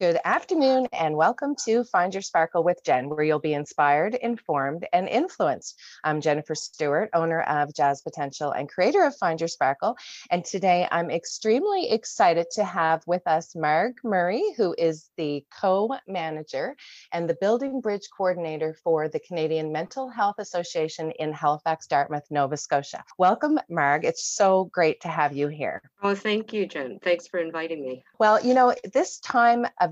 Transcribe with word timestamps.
Good 0.00 0.20
afternoon 0.24 0.86
and 0.92 1.16
welcome 1.16 1.56
to 1.64 1.82
Find 1.82 2.14
Your 2.14 2.22
Sparkle 2.22 2.62
with 2.62 2.84
Jen, 2.84 3.08
where 3.08 3.24
you'll 3.24 3.40
be 3.40 3.52
inspired, 3.52 4.14
informed, 4.14 4.86
and 4.92 5.08
influenced. 5.08 5.76
I'm 6.04 6.20
Jennifer 6.20 6.54
Stewart, 6.54 7.10
owner 7.14 7.40
of 7.40 7.74
Jazz 7.74 8.00
Potential 8.02 8.52
and 8.52 8.68
creator 8.68 9.02
of 9.02 9.16
Find 9.16 9.40
Your 9.40 9.48
Sparkle. 9.48 9.96
And 10.30 10.44
today 10.44 10.86
I'm 10.88 11.10
extremely 11.10 11.90
excited 11.90 12.46
to 12.52 12.62
have 12.62 13.02
with 13.08 13.26
us 13.26 13.56
Marg 13.56 13.96
Murray, 14.04 14.44
who 14.56 14.72
is 14.78 15.10
the 15.16 15.44
co-manager 15.60 16.76
and 17.12 17.28
the 17.28 17.34
building 17.40 17.80
bridge 17.80 18.06
coordinator 18.16 18.76
for 18.84 19.08
the 19.08 19.18
Canadian 19.18 19.72
Mental 19.72 20.08
Health 20.08 20.36
Association 20.38 21.10
in 21.10 21.32
Halifax, 21.32 21.88
Dartmouth, 21.88 22.30
Nova 22.30 22.56
Scotia. 22.56 23.02
Welcome, 23.18 23.58
Marg. 23.68 24.04
It's 24.04 24.24
so 24.24 24.66
great 24.66 25.00
to 25.00 25.08
have 25.08 25.36
you 25.36 25.48
here. 25.48 25.82
Oh, 26.04 26.14
thank 26.14 26.52
you, 26.52 26.66
Jen. 26.66 27.00
Thanks 27.02 27.26
for 27.26 27.40
inviting 27.40 27.82
me. 27.82 28.04
Well, 28.20 28.40
you 28.40 28.54
know, 28.54 28.76
this 28.92 29.18
time 29.18 29.66
of 29.80 29.87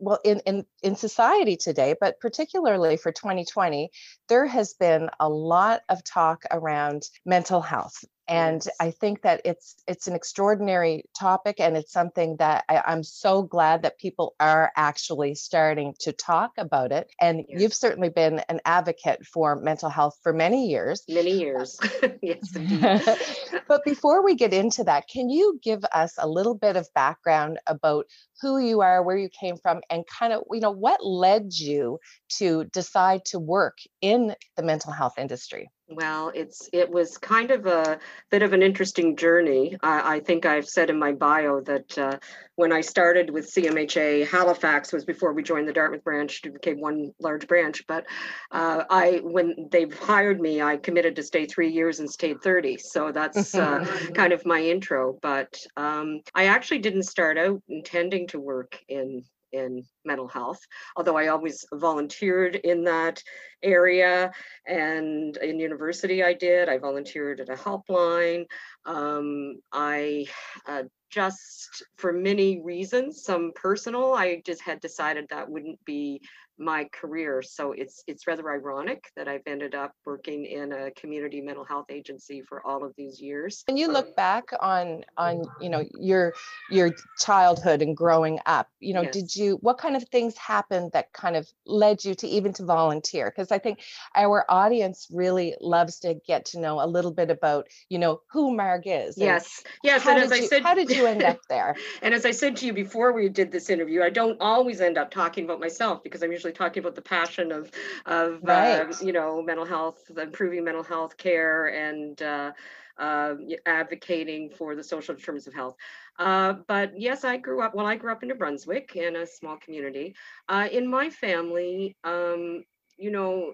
well 0.00 0.18
in, 0.24 0.40
in 0.40 0.64
in 0.82 0.96
society 0.96 1.56
today 1.56 1.94
but 2.00 2.20
particularly 2.20 2.96
for 2.96 3.12
2020 3.12 3.90
there 4.28 4.46
has 4.46 4.74
been 4.74 5.08
a 5.20 5.28
lot 5.28 5.80
of 5.88 6.04
talk 6.04 6.44
around 6.50 7.02
mental 7.24 7.60
health 7.60 8.04
and 8.28 8.66
i 8.80 8.90
think 8.90 9.22
that 9.22 9.40
it's 9.44 9.76
it's 9.86 10.06
an 10.06 10.14
extraordinary 10.14 11.04
topic 11.18 11.60
and 11.60 11.76
it's 11.76 11.92
something 11.92 12.36
that 12.38 12.64
I, 12.68 12.92
am 12.92 13.02
so 13.02 13.42
glad 13.42 13.82
that 13.82 13.98
people 13.98 14.34
are 14.40 14.72
actually 14.76 15.34
starting 15.34 15.94
to 16.00 16.12
talk 16.12 16.52
about 16.58 16.92
it. 16.92 17.10
And 17.20 17.44
yes. 17.48 17.60
you've 17.60 17.74
certainly 17.74 18.08
been 18.08 18.40
an 18.48 18.60
advocate 18.64 19.26
for 19.26 19.56
mental 19.56 19.88
health 19.88 20.18
for 20.22 20.32
many 20.32 20.68
years. 20.68 21.02
Many 21.08 21.32
uh, 21.32 21.36
years. 21.36 21.78
Yes 22.22 22.56
but 23.68 23.84
before 23.84 24.24
we 24.24 24.34
get 24.34 24.52
into 24.52 24.84
that 24.84 25.04
can 25.08 25.28
you 25.28 25.58
give 25.62 25.84
us 25.92 26.14
a 26.18 26.28
little 26.28 26.54
bit 26.54 26.76
of 26.76 26.88
background 26.94 27.58
about 27.66 28.06
who 28.40 28.58
you 28.58 28.80
are 28.80 29.02
where 29.02 29.16
you 29.16 29.28
came 29.28 29.56
from 29.56 29.80
and 29.90 30.04
kind 30.06 30.32
of 30.32 30.42
you 30.50 30.60
know 30.60 30.70
what 30.70 31.04
led 31.04 31.52
you 31.52 31.98
to 32.28 32.64
decide 32.66 33.24
to 33.24 33.38
work 33.38 33.78
in 34.00 34.34
the 34.56 34.62
mental 34.62 34.92
health 34.92 35.14
industry 35.18 35.68
well, 35.88 36.32
it's 36.34 36.68
it 36.72 36.90
was 36.90 37.16
kind 37.16 37.50
of 37.50 37.66
a 37.66 37.98
bit 38.30 38.42
of 38.42 38.52
an 38.52 38.62
interesting 38.62 39.16
journey. 39.16 39.76
I, 39.82 40.16
I 40.16 40.20
think 40.20 40.44
I've 40.44 40.68
said 40.68 40.90
in 40.90 40.98
my 40.98 41.12
bio 41.12 41.60
that 41.60 41.96
uh, 41.96 42.18
when 42.56 42.72
I 42.72 42.80
started 42.80 43.30
with 43.30 43.52
CMHA, 43.52 44.26
Halifax 44.26 44.92
was 44.92 45.04
before 45.04 45.32
we 45.32 45.42
joined 45.42 45.68
the 45.68 45.72
Dartmouth 45.72 46.02
branch. 46.02 46.40
It 46.44 46.52
became 46.52 46.80
one 46.80 47.12
large 47.20 47.46
branch, 47.46 47.84
but 47.86 48.04
uh, 48.50 48.84
I 48.90 49.20
when 49.22 49.68
they 49.70 49.86
hired 49.86 50.40
me, 50.40 50.60
I 50.60 50.76
committed 50.76 51.14
to 51.16 51.22
stay 51.22 51.46
three 51.46 51.70
years 51.70 52.00
and 52.00 52.10
stayed 52.10 52.42
thirty. 52.42 52.78
So 52.78 53.12
that's 53.12 53.54
uh, 53.54 53.84
kind 54.14 54.32
of 54.32 54.44
my 54.44 54.60
intro. 54.60 55.18
But 55.22 55.56
um, 55.76 56.20
I 56.34 56.46
actually 56.46 56.78
didn't 56.78 57.04
start 57.04 57.38
out 57.38 57.62
intending 57.68 58.26
to 58.28 58.40
work 58.40 58.78
in 58.88 59.22
in 59.52 59.84
mental 60.04 60.28
health, 60.28 60.60
although 60.96 61.16
I 61.16 61.28
always 61.28 61.64
volunteered 61.72 62.56
in 62.56 62.84
that 62.84 63.22
area 63.62 64.32
and 64.66 65.36
in 65.38 65.58
university 65.58 66.22
I 66.22 66.34
did. 66.34 66.68
I 66.68 66.78
volunteered 66.78 67.40
at 67.40 67.48
a 67.48 67.54
helpline. 67.54 68.46
Um, 68.84 69.56
I 69.72 70.26
uh, 70.66 70.84
just, 71.10 71.84
for 71.96 72.12
many 72.12 72.60
reasons, 72.60 73.22
some 73.22 73.52
personal, 73.54 74.14
I 74.14 74.42
just 74.44 74.62
had 74.62 74.80
decided 74.80 75.26
that 75.30 75.48
wouldn't 75.48 75.82
be 75.84 76.20
my 76.58 76.88
career. 76.92 77.42
So 77.42 77.72
it's 77.72 78.02
it's 78.06 78.26
rather 78.26 78.50
ironic 78.50 79.04
that 79.16 79.28
I've 79.28 79.42
ended 79.46 79.74
up 79.74 79.92
working 80.04 80.44
in 80.46 80.72
a 80.72 80.90
community 80.92 81.40
mental 81.40 81.64
health 81.64 81.86
agency 81.90 82.42
for 82.42 82.66
all 82.66 82.84
of 82.84 82.92
these 82.96 83.20
years. 83.20 83.62
When 83.66 83.76
you 83.76 83.88
look 83.88 84.06
um, 84.06 84.12
back 84.16 84.44
on 84.60 85.04
on 85.16 85.38
mm-hmm. 85.38 85.62
you 85.62 85.68
know 85.68 85.84
your 85.98 86.34
your 86.70 86.90
childhood 87.18 87.82
and 87.82 87.96
growing 87.96 88.38
up, 88.46 88.68
you 88.80 88.94
know, 88.94 89.02
yes. 89.02 89.12
did 89.12 89.36
you 89.36 89.58
what 89.60 89.78
kind 89.78 89.96
of 89.96 90.04
things 90.08 90.36
happened 90.36 90.90
that 90.92 91.12
kind 91.12 91.36
of 91.36 91.46
led 91.66 92.04
you 92.04 92.14
to 92.16 92.26
even 92.26 92.52
to 92.54 92.64
volunteer? 92.64 93.30
Because 93.30 93.52
I 93.52 93.58
think 93.58 93.80
our 94.14 94.44
audience 94.48 95.08
really 95.10 95.56
loves 95.60 96.00
to 96.00 96.14
get 96.26 96.46
to 96.46 96.60
know 96.60 96.82
a 96.82 96.86
little 96.86 97.12
bit 97.12 97.30
about 97.30 97.66
you 97.88 97.98
know 97.98 98.20
who 98.30 98.54
Marg 98.54 98.82
is. 98.86 99.18
Yes, 99.18 99.62
yes. 99.82 100.06
And 100.06 100.18
as 100.18 100.32
I 100.32 100.36
you, 100.36 100.46
said, 100.46 100.62
how 100.62 100.74
did 100.74 100.90
you 100.90 101.06
end 101.06 101.22
up 101.22 101.38
there? 101.48 101.76
and 102.02 102.14
as 102.14 102.24
I 102.24 102.30
said 102.30 102.56
to 102.56 102.66
you 102.66 102.72
before 102.72 103.12
we 103.12 103.28
did 103.28 103.52
this 103.52 103.68
interview, 103.68 104.02
I 104.02 104.10
don't 104.10 104.40
always 104.40 104.80
end 104.80 104.96
up 104.96 105.10
talking 105.10 105.44
about 105.44 105.60
myself 105.60 106.02
because 106.02 106.22
I'm 106.22 106.32
usually 106.32 106.45
actually 106.46 106.56
talking 106.56 106.80
about 106.80 106.94
the 106.94 107.02
passion 107.02 107.52
of 107.52 107.70
of 108.06 108.40
right. 108.42 108.80
uh, 108.80 109.04
you 109.04 109.12
know 109.12 109.42
mental 109.42 109.64
health, 109.64 109.98
improving 110.16 110.64
mental 110.64 110.82
health 110.82 111.16
care, 111.16 111.66
and 111.68 112.20
uh, 112.22 112.52
uh, 112.98 113.34
advocating 113.66 114.50
for 114.50 114.74
the 114.74 114.84
social 114.84 115.14
determinants 115.14 115.46
of 115.46 115.54
health. 115.54 115.76
Uh, 116.18 116.54
but 116.66 116.92
yes, 116.98 117.24
I 117.24 117.36
grew 117.36 117.62
up. 117.62 117.74
Well, 117.74 117.86
I 117.86 117.96
grew 117.96 118.12
up 118.12 118.22
in 118.22 118.28
New 118.28 118.36
Brunswick 118.36 118.96
in 118.96 119.16
a 119.16 119.26
small 119.26 119.56
community. 119.56 120.14
Uh, 120.48 120.68
in 120.70 120.88
my 120.88 121.10
family, 121.10 121.96
um, 122.04 122.62
you 122.96 123.10
know, 123.10 123.52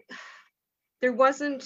there 1.01 1.13
wasn't 1.13 1.65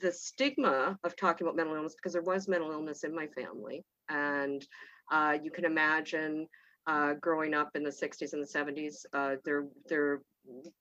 the 0.00 0.12
stigma 0.12 0.98
of 1.04 1.16
talking 1.16 1.46
about 1.46 1.56
mental 1.56 1.76
illness 1.76 1.94
because 1.94 2.12
there 2.12 2.22
was 2.22 2.48
mental 2.48 2.72
illness 2.72 3.04
in 3.04 3.14
my 3.14 3.26
family, 3.28 3.84
and 4.08 4.66
uh, 5.10 5.36
you 5.42 5.50
can 5.50 5.64
imagine 5.64 6.46
uh, 6.88 7.12
growing 7.20 7.54
up 7.54 7.70
in 7.74 7.84
the 7.84 7.90
60s 7.90 8.32
and 8.32 8.42
the 8.42 8.46
70s, 8.46 9.04
uh, 9.12 9.36
there 9.44 9.66
there 9.88 10.22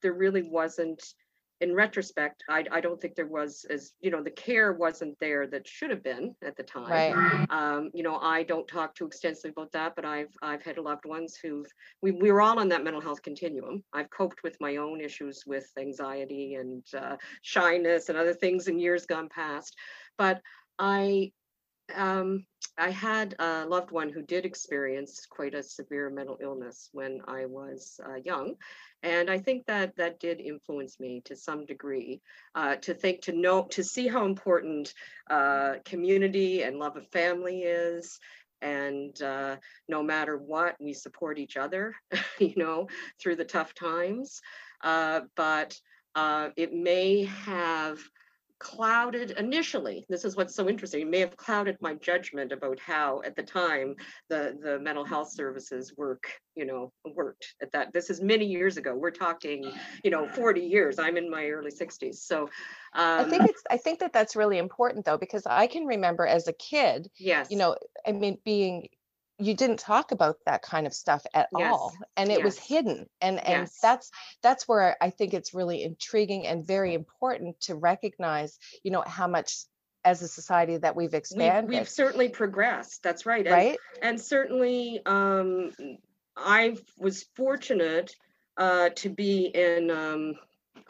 there 0.01 0.13
really 0.13 0.43
wasn't. 0.43 1.03
In 1.59 1.73
retrospect, 1.73 2.43
I, 2.47 2.65
I 2.71 2.79
don't 2.81 3.01
think 3.01 3.15
there 3.15 3.25
was 3.25 3.65
as 3.71 3.93
you 3.99 4.11
know 4.11 4.21
the 4.21 4.29
care 4.29 4.73
wasn't 4.73 5.17
there 5.19 5.47
that 5.47 5.67
should 5.67 5.89
have 5.89 6.03
been 6.03 6.35
at 6.43 6.55
the 6.55 6.61
time. 6.61 7.17
Right. 7.17 7.47
Um, 7.49 7.89
you 7.95 8.03
know, 8.03 8.17
I 8.17 8.43
don't 8.43 8.67
talk 8.67 8.93
too 8.93 9.07
extensively 9.07 9.49
about 9.49 9.71
that, 9.71 9.95
but 9.95 10.05
I've 10.05 10.29
I've 10.43 10.61
had 10.61 10.77
loved 10.77 11.05
ones 11.05 11.35
who've 11.41 11.65
we 12.03 12.11
we 12.11 12.31
were 12.31 12.41
all 12.41 12.59
on 12.59 12.69
that 12.69 12.83
mental 12.83 13.01
health 13.01 13.23
continuum. 13.23 13.83
I've 13.91 14.11
coped 14.11 14.43
with 14.43 14.55
my 14.61 14.75
own 14.75 15.01
issues 15.01 15.45
with 15.47 15.67
anxiety 15.79 16.53
and 16.53 16.85
uh, 16.95 17.15
shyness 17.41 18.09
and 18.09 18.19
other 18.19 18.35
things 18.35 18.67
in 18.67 18.77
years 18.77 19.07
gone 19.07 19.27
past, 19.27 19.75
but 20.15 20.39
I 20.77 21.31
um, 21.95 22.45
I 22.77 22.91
had 22.91 23.35
a 23.39 23.65
loved 23.65 23.91
one 23.91 24.09
who 24.09 24.21
did 24.21 24.45
experience 24.45 25.25
quite 25.29 25.55
a 25.55 25.63
severe 25.63 26.09
mental 26.09 26.37
illness 26.41 26.89
when 26.91 27.21
I 27.27 27.45
was 27.45 27.99
uh, 28.05 28.15
young. 28.23 28.55
And 29.03 29.29
I 29.29 29.39
think 29.39 29.65
that 29.67 29.95
that 29.97 30.19
did 30.19 30.39
influence 30.39 30.99
me 30.99 31.21
to 31.25 31.35
some 31.35 31.65
degree 31.65 32.21
uh, 32.55 32.75
to 32.77 32.93
think, 32.93 33.21
to 33.23 33.31
know, 33.31 33.63
to 33.71 33.83
see 33.83 34.07
how 34.07 34.25
important 34.25 34.93
uh, 35.29 35.75
community 35.85 36.63
and 36.63 36.77
love 36.77 36.97
of 36.97 37.07
family 37.09 37.61
is. 37.61 38.19
And 38.61 39.19
uh, 39.21 39.57
no 39.87 40.03
matter 40.03 40.37
what, 40.37 40.75
we 40.79 40.93
support 40.93 41.37
each 41.37 41.57
other, 41.57 41.95
you 42.39 42.53
know, 42.55 42.87
through 43.19 43.35
the 43.35 43.45
tough 43.45 43.73
times. 43.73 44.41
Uh, 44.83 45.21
but 45.35 45.79
uh, 46.15 46.49
it 46.55 46.73
may 46.73 47.25
have 47.25 47.99
clouded 48.59 49.31
initially 49.31 50.05
this 50.09 50.25
is 50.25 50.35
what's 50.35 50.55
so 50.55 50.67
interesting 50.67 51.01
it 51.01 51.09
may 51.09 51.19
have 51.19 51.37
clouded 51.37 51.77
my 51.79 51.93
judgment 51.95 52.51
about 52.51 52.79
how 52.79 53.21
at 53.23 53.35
the 53.35 53.43
time 53.43 53.95
the 54.29 54.57
the 54.61 54.79
mental 54.79 55.05
health 55.05 55.31
services 55.31 55.93
work 55.95 56.31
you 56.55 56.65
know 56.65 56.91
worked 57.15 57.53
at 57.61 57.71
that 57.71 57.93
this 57.93 58.09
is 58.09 58.19
many 58.19 58.45
years 58.45 58.77
ago 58.77 58.95
we're 58.95 59.11
talking 59.11 59.71
you 60.03 60.09
know 60.09 60.27
40 60.29 60.61
years 60.61 60.97
i'm 60.97 61.17
in 61.17 61.29
my 61.29 61.47
early 61.47 61.71
60s 61.71 62.15
so 62.15 62.43
um, 62.93 63.19
i 63.19 63.23
think 63.25 63.47
it's 63.47 63.61
i 63.69 63.77
think 63.77 63.99
that 63.99 64.11
that's 64.11 64.35
really 64.35 64.57
important 64.57 65.05
though 65.05 65.17
because 65.17 65.45
i 65.45 65.67
can 65.67 65.85
remember 65.85 66.25
as 66.25 66.47
a 66.47 66.53
kid 66.53 67.09
yes. 67.19 67.47
you 67.51 67.57
know 67.57 67.75
i 68.07 68.11
mean 68.11 68.37
being 68.43 68.87
you 69.39 69.53
didn't 69.53 69.79
talk 69.79 70.11
about 70.11 70.37
that 70.45 70.61
kind 70.61 70.87
of 70.87 70.93
stuff 70.93 71.25
at 71.33 71.47
yes. 71.57 71.71
all 71.71 71.93
and 72.15 72.31
it 72.31 72.39
yes. 72.39 72.43
was 72.43 72.57
hidden 72.57 73.07
and 73.21 73.37
and 73.39 73.63
yes. 73.63 73.79
that's 73.81 74.11
that's 74.41 74.67
where 74.67 74.97
i 75.01 75.09
think 75.09 75.33
it's 75.33 75.53
really 75.53 75.83
intriguing 75.83 76.47
and 76.47 76.65
very 76.65 76.93
important 76.93 77.59
to 77.59 77.75
recognize 77.75 78.57
you 78.83 78.91
know 78.91 79.03
how 79.05 79.27
much 79.27 79.65
as 80.03 80.21
a 80.21 80.27
society 80.27 80.77
that 80.77 80.95
we've 80.95 81.13
expanded 81.13 81.69
we've, 81.69 81.79
we've 81.79 81.89
certainly 81.89 82.29
progressed 82.29 83.03
that's 83.03 83.25
right 83.25 83.45
and, 83.45 83.53
right 83.53 83.77
and 84.01 84.19
certainly 84.19 85.01
um 85.05 85.71
i 86.35 86.75
was 86.97 87.25
fortunate 87.35 88.15
uh 88.57 88.89
to 88.89 89.09
be 89.09 89.45
in 89.45 89.91
um 89.91 90.33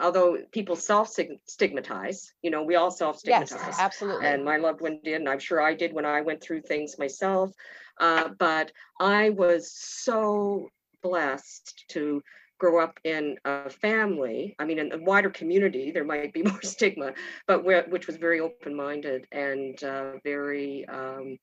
although 0.00 0.38
people 0.52 0.76
self 0.76 1.14
stigmatize, 1.46 2.32
you 2.42 2.50
know, 2.50 2.62
we 2.62 2.76
all 2.76 2.90
self 2.90 3.18
stigmatize. 3.18 3.58
Yes, 3.66 3.78
absolutely. 3.78 4.26
And 4.26 4.44
my 4.44 4.56
loved 4.56 4.80
one 4.80 5.00
did, 5.02 5.14
and 5.14 5.28
I'm 5.28 5.38
sure 5.38 5.60
I 5.60 5.74
did 5.74 5.92
when 5.92 6.04
I 6.04 6.20
went 6.20 6.40
through 6.40 6.62
things 6.62 6.98
myself. 6.98 7.52
Uh, 8.00 8.28
but 8.38 8.72
I 9.00 9.30
was 9.30 9.72
so 9.72 10.68
blessed 11.02 11.84
to 11.90 12.22
grow 12.58 12.82
up 12.82 12.98
in 13.04 13.36
a 13.44 13.70
family 13.70 14.56
i 14.58 14.64
mean 14.64 14.80
in 14.80 14.92
a 14.92 14.98
wider 14.98 15.30
community 15.30 15.92
there 15.92 16.02
might 16.02 16.32
be 16.32 16.42
more 16.50 16.60
stigma 16.60 17.12
but 17.46 17.64
which 17.64 18.08
was 18.08 18.16
very 18.16 18.40
open-minded 18.40 19.28
and 19.30 19.84
uh, 19.84 20.14
very 20.24 20.84
um, 20.88 21.38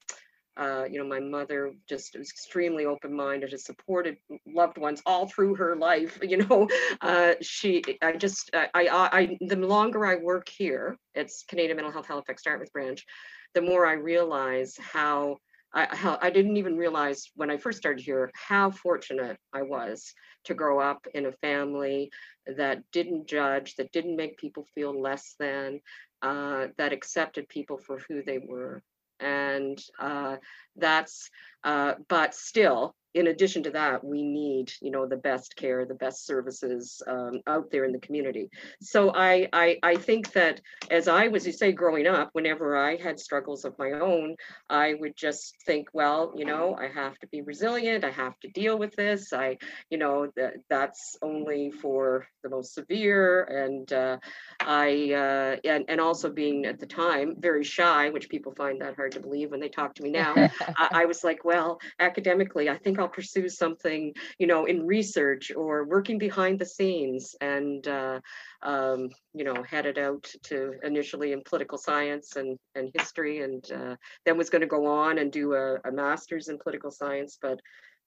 uh, 0.58 0.86
you 0.90 0.98
know, 0.98 1.06
my 1.06 1.20
mother 1.20 1.74
just 1.88 2.18
was 2.18 2.30
extremely 2.30 2.86
open-minded, 2.86 3.52
has 3.52 3.66
supported 3.66 4.16
loved 4.48 4.78
ones 4.78 5.02
all 5.06 5.28
through 5.28 5.56
her 5.56 5.76
life. 5.76 6.18
You 6.26 6.38
know, 6.38 6.68
uh, 7.02 7.34
she, 7.42 7.84
I 8.02 8.14
just, 8.14 8.50
I, 8.54 8.70
I, 8.74 8.88
I, 8.88 9.38
the 9.42 9.58
longer 9.58 10.06
I 10.06 10.16
work 10.16 10.50
here, 10.50 10.98
it's 11.14 11.44
Canadian 11.44 11.76
Mental 11.76 11.92
Health 11.92 12.08
Halifax 12.08 12.44
Dartmouth 12.44 12.72
branch, 12.74 13.06
the 13.54 13.62
more 13.62 13.86
I 13.86 13.94
realize 13.94 14.76
how 14.80 15.38
I, 15.76 16.18
I 16.22 16.30
didn't 16.30 16.58
even 16.58 16.78
realize 16.78 17.30
when 17.36 17.52
I 17.52 17.58
first 17.58 17.78
started 17.78 18.04
here 18.04 18.32
how 18.34 18.72
fortunate 18.72 19.38
I 19.54 19.64
was 19.64 20.14
to 20.46 20.54
grow 20.54 20.80
up 20.80 21.06
in 21.14 21.26
a 21.26 21.32
family 21.34 22.12
that 22.48 22.80
didn't 22.92 23.28
judge, 23.28 23.76
that 23.76 23.92
didn't 23.92 24.16
make 24.16 24.38
people 24.38 24.66
feel 24.74 25.00
less 25.00 25.36
than, 25.38 25.82
uh, 26.22 26.68
that 26.78 26.94
accepted 26.94 27.50
people 27.50 27.78
for 27.78 28.00
who 28.08 28.24
they 28.24 28.38
were. 28.38 28.82
And 29.20 29.84
uh, 30.00 30.38
that's, 30.78 31.30
uh, 31.64 31.96
but 32.08 32.34
still, 32.34 32.96
in 33.16 33.28
addition 33.28 33.64
to 33.64 33.72
that, 33.72 34.04
we 34.04 34.22
need, 34.22 34.74
you 34.82 34.92
know, 34.92 35.08
the 35.08 35.16
best 35.16 35.56
care, 35.56 35.86
the 35.86 35.96
best 35.96 36.26
services 36.26 37.02
um, 37.08 37.40
out 37.48 37.72
there 37.72 37.86
in 37.86 37.94
the 37.94 38.00
community. 38.00 38.50
So 38.82 39.14
I, 39.16 39.48
I, 39.54 39.80
I 39.82 39.96
think 39.96 40.34
that 40.34 40.60
as 40.92 41.08
I 41.08 41.30
was, 41.30 41.48
you 41.48 41.54
say, 41.54 41.72
growing 41.72 42.08
up, 42.08 42.30
whenever 42.34 42.76
I 42.76 42.98
had 42.98 43.18
struggles 43.18 43.64
of 43.64 43.80
my 43.80 43.92
own, 43.92 44.36
I 44.70 44.96
would 45.00 45.16
just 45.16 45.56
think, 45.66 45.88
well, 45.94 46.34
you 46.36 46.44
know, 46.44 46.76
I 46.78 46.88
have 46.90 47.18
to 47.20 47.28
be 47.28 47.42
resilient. 47.42 48.04
I 48.04 48.12
have 48.12 48.38
to 48.42 48.50
deal 48.50 48.78
with 48.78 48.94
this. 48.98 49.32
I, 49.32 49.60
you 49.90 49.98
know, 49.98 50.30
that 50.36 50.56
that's 50.70 51.16
only 51.22 51.72
for 51.72 52.28
the 52.44 52.50
most 52.50 52.74
severe. 52.74 53.44
And 53.44 53.92
uh, 53.94 54.18
I, 54.60 55.14
uh, 55.14 55.56
and 55.64 55.86
and 55.88 56.02
also 56.02 56.30
being 56.30 56.66
at 56.66 56.80
the 56.80 56.86
time 56.86 57.36
very 57.40 57.64
shy, 57.64 58.10
which 58.10 58.28
people 58.28 58.54
find 58.58 58.82
that 58.82 58.98
hard 58.98 59.14
to 59.14 59.22
believe 59.22 59.52
when 59.52 59.62
they 59.62 59.70
talk 59.70 59.96
to 59.96 60.04
me 60.04 60.12
now. 60.12 60.34
I, 60.78 60.90
I 60.92 61.06
was 61.06 61.24
like, 61.24 61.46
well, 61.46 61.80
academically, 62.00 62.70
I 62.70 62.78
think 62.78 63.00
I'll 63.00 63.05
pursue 63.08 63.50
something, 63.50 64.14
you 64.40 64.48
know, 64.48 64.66
in 64.66 64.86
research 64.86 65.52
or 65.56 65.86
working 65.86 66.18
behind 66.18 66.60
the 66.60 66.66
scenes 66.66 67.36
and, 67.42 67.88
uh, 67.88 68.20
um, 68.62 69.10
you 69.34 69.44
know, 69.44 69.64
headed 69.64 69.98
out 69.98 70.32
to 70.44 70.74
initially 70.84 71.32
in 71.32 71.42
political 71.44 71.78
science 71.78 72.36
and, 72.36 72.58
and 72.76 72.92
history 72.98 73.42
and 73.42 73.72
uh, 73.72 73.96
then 74.26 74.38
was 74.38 74.50
going 74.50 74.62
to 74.62 74.68
go 74.68 74.86
on 74.86 75.18
and 75.20 75.32
do 75.32 75.54
a, 75.54 75.76
a 75.86 75.92
master's 75.92 76.48
in 76.48 76.58
political 76.58 76.92
science, 76.92 77.38
but 77.42 77.60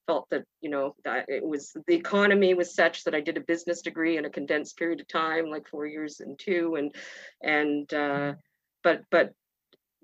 felt 0.08 0.26
that 0.30 0.42
you 0.62 0.70
know 0.70 0.96
that 1.04 1.26
it 1.28 1.46
was 1.46 1.76
the 1.86 1.94
economy 1.94 2.54
was 2.54 2.74
such 2.74 3.04
that 3.04 3.14
I 3.14 3.20
did 3.20 3.36
a 3.36 3.42
business 3.42 3.82
degree 3.82 4.16
in 4.16 4.24
a 4.24 4.30
condensed 4.30 4.76
period 4.78 5.00
of 5.00 5.06
time, 5.06 5.50
like 5.50 5.68
four 5.68 5.86
years 5.86 6.20
and 6.20 6.36
two, 6.38 6.76
and 6.76 6.94
and 7.42 7.92
uh, 7.92 8.32
but 8.82 9.02
but 9.10 9.34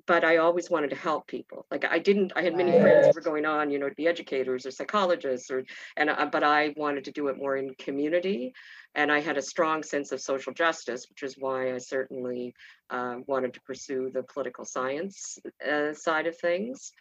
but 0.06 0.24
I 0.24 0.36
always 0.36 0.70
wanted 0.70 0.90
to 0.90 0.96
help 0.96 1.26
people. 1.26 1.66
Like 1.70 1.84
I 1.84 1.98
didn't, 1.98 2.32
I 2.36 2.42
had 2.42 2.56
many 2.56 2.72
friends 2.72 3.06
who 3.06 3.12
were 3.14 3.20
going 3.20 3.46
on, 3.46 3.70
you 3.70 3.78
know, 3.78 3.88
to 3.88 3.94
be 3.94 4.06
educators 4.06 4.66
or 4.66 4.70
psychologists 4.70 5.50
or, 5.50 5.64
and, 5.96 6.10
uh, 6.10 6.26
but 6.30 6.42
I 6.42 6.74
wanted 6.76 7.04
to 7.04 7.12
do 7.12 7.28
it 7.28 7.38
more 7.38 7.56
in 7.56 7.74
community. 7.78 8.52
And 8.94 9.10
I 9.10 9.20
had 9.20 9.38
a 9.38 9.42
strong 9.42 9.82
sense 9.82 10.12
of 10.12 10.20
social 10.20 10.52
justice, 10.52 11.06
which 11.08 11.22
is 11.22 11.36
why 11.38 11.74
I 11.74 11.78
certainly 11.78 12.54
uh, 12.90 13.16
wanted 13.26 13.54
to 13.54 13.60
pursue 13.62 14.10
the 14.12 14.22
political 14.22 14.64
science 14.64 15.38
uh, 15.66 15.94
side 15.94 16.26
of 16.26 16.36
things. 16.38 16.92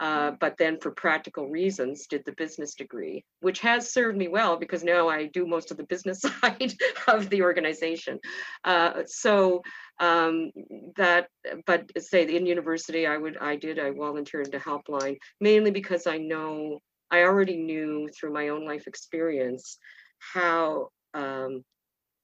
Uh, 0.00 0.32
but 0.40 0.56
then 0.58 0.78
for 0.80 0.90
practical 0.90 1.48
reasons 1.48 2.06
did 2.08 2.24
the 2.24 2.32
business 2.32 2.74
degree, 2.74 3.24
which 3.40 3.60
has 3.60 3.92
served 3.92 4.18
me 4.18 4.26
well 4.26 4.56
because 4.56 4.82
now 4.82 5.08
I 5.08 5.26
do 5.26 5.46
most 5.46 5.70
of 5.70 5.76
the 5.76 5.84
business 5.84 6.20
side 6.42 6.74
of 7.06 7.30
the 7.30 7.42
organization. 7.42 8.18
Uh, 8.64 9.02
so 9.06 9.62
um, 10.00 10.50
that, 10.96 11.28
but 11.66 11.90
say 11.98 12.22
in 12.34 12.44
university, 12.46 13.06
I 13.06 13.16
would, 13.16 13.36
I 13.38 13.56
did, 13.56 13.78
I 13.78 13.90
volunteered 13.90 14.50
to 14.52 14.58
Helpline 14.58 15.16
mainly 15.40 15.70
because 15.70 16.06
I 16.06 16.18
know, 16.18 16.80
I 17.10 17.22
already 17.22 17.56
knew 17.56 18.08
through 18.08 18.32
my 18.32 18.48
own 18.48 18.66
life 18.66 18.88
experience 18.88 19.78
how 20.18 20.88
um, 21.14 21.62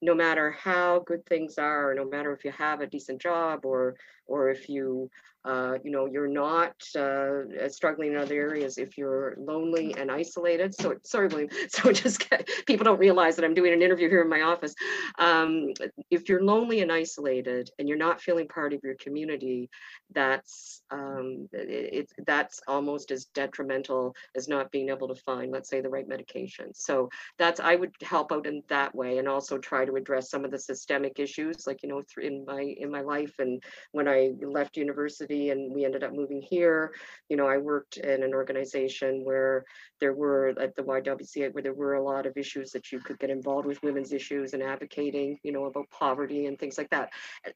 no 0.01 0.15
matter 0.15 0.51
how 0.51 1.03
good 1.05 1.25
things 1.27 1.57
are, 1.57 1.93
no 1.93 2.05
matter 2.05 2.33
if 2.33 2.43
you 2.43 2.51
have 2.51 2.81
a 2.81 2.87
decent 2.87 3.21
job 3.21 3.65
or 3.65 3.95
or 4.31 4.49
if 4.49 4.69
you 4.69 5.09
uh, 5.43 5.77
you 5.83 5.89
know, 5.89 6.05
you're 6.05 6.27
not 6.27 6.75
uh, 6.95 7.67
struggling 7.67 8.11
in 8.11 8.17
other 8.17 8.35
areas 8.35 8.77
if 8.77 8.95
you're 8.97 9.35
lonely 9.39 9.95
and 9.97 10.11
isolated. 10.11 10.75
So 10.75 10.95
sorry, 11.03 11.27
William. 11.27 11.49
So 11.69 11.91
just 11.91 12.27
people 12.67 12.83
don't 12.83 12.99
realize 12.99 13.35
that 13.35 13.45
I'm 13.45 13.53
doing 13.53 13.73
an 13.73 13.81
interview 13.81 14.07
here 14.07 14.21
in 14.21 14.29
my 14.29 14.41
office. 14.41 14.75
Um, 15.17 15.73
if 16.11 16.29
you're 16.29 16.43
lonely 16.43 16.81
and 16.81 16.91
isolated 16.91 17.71
and 17.79 17.89
you're 17.89 17.97
not 17.97 18.21
feeling 18.21 18.47
part 18.47 18.73
of 18.73 18.81
your 18.83 18.95
community, 18.95 19.69
that's 20.13 20.83
um, 20.91 21.47
it, 21.53 22.11
that's 22.27 22.61
almost 22.67 23.09
as 23.09 23.25
detrimental 23.33 24.13
as 24.35 24.47
not 24.47 24.71
being 24.71 24.89
able 24.89 25.07
to 25.07 25.15
find, 25.15 25.51
let's 25.51 25.69
say, 25.69 25.81
the 25.81 25.89
right 25.89 26.07
medication. 26.07 26.73
So 26.73 27.09
that's 27.39 27.59
I 27.59 27.75
would 27.75 27.95
help 28.03 28.31
out 28.31 28.45
in 28.45 28.61
that 28.69 28.93
way, 28.93 29.17
and 29.17 29.27
also 29.27 29.57
try 29.57 29.85
to 29.85 29.95
address 29.95 30.29
some 30.29 30.45
of 30.45 30.51
the 30.51 30.59
systemic 30.59 31.19
issues, 31.19 31.65
like 31.65 31.81
you 31.81 31.89
know, 31.89 32.03
in 32.21 32.45
my 32.45 32.61
in 32.61 32.91
my 32.91 33.01
life 33.01 33.33
and 33.39 33.63
when 33.91 34.07
I 34.07 34.20
left 34.29 34.77
university 34.77 35.11
university 35.11 35.49
and 35.51 35.73
we 35.73 35.85
ended 35.85 36.03
up 36.03 36.13
moving 36.13 36.41
here. 36.41 36.93
You 37.29 37.37
know, 37.37 37.47
I 37.47 37.57
worked 37.57 37.97
in 37.97 38.23
an 38.23 38.33
organization 38.33 39.23
where 39.23 39.63
there 39.99 40.13
were 40.13 40.53
at 40.59 40.75
the 40.75 40.83
YWCA 40.83 41.53
where 41.53 41.63
there 41.63 41.73
were 41.73 41.93
a 41.93 42.03
lot 42.03 42.25
of 42.25 42.37
issues 42.37 42.71
that 42.71 42.91
you 42.91 42.99
could 42.99 43.19
get 43.19 43.29
involved 43.29 43.67
with 43.67 43.81
women's 43.83 44.11
issues 44.11 44.53
and 44.53 44.63
advocating, 44.63 45.37
you 45.43 45.51
know, 45.51 45.65
about 45.65 45.89
poverty 45.89 46.45
and 46.47 46.57
things 46.59 46.77
like 46.77 46.89
that. 46.89 47.09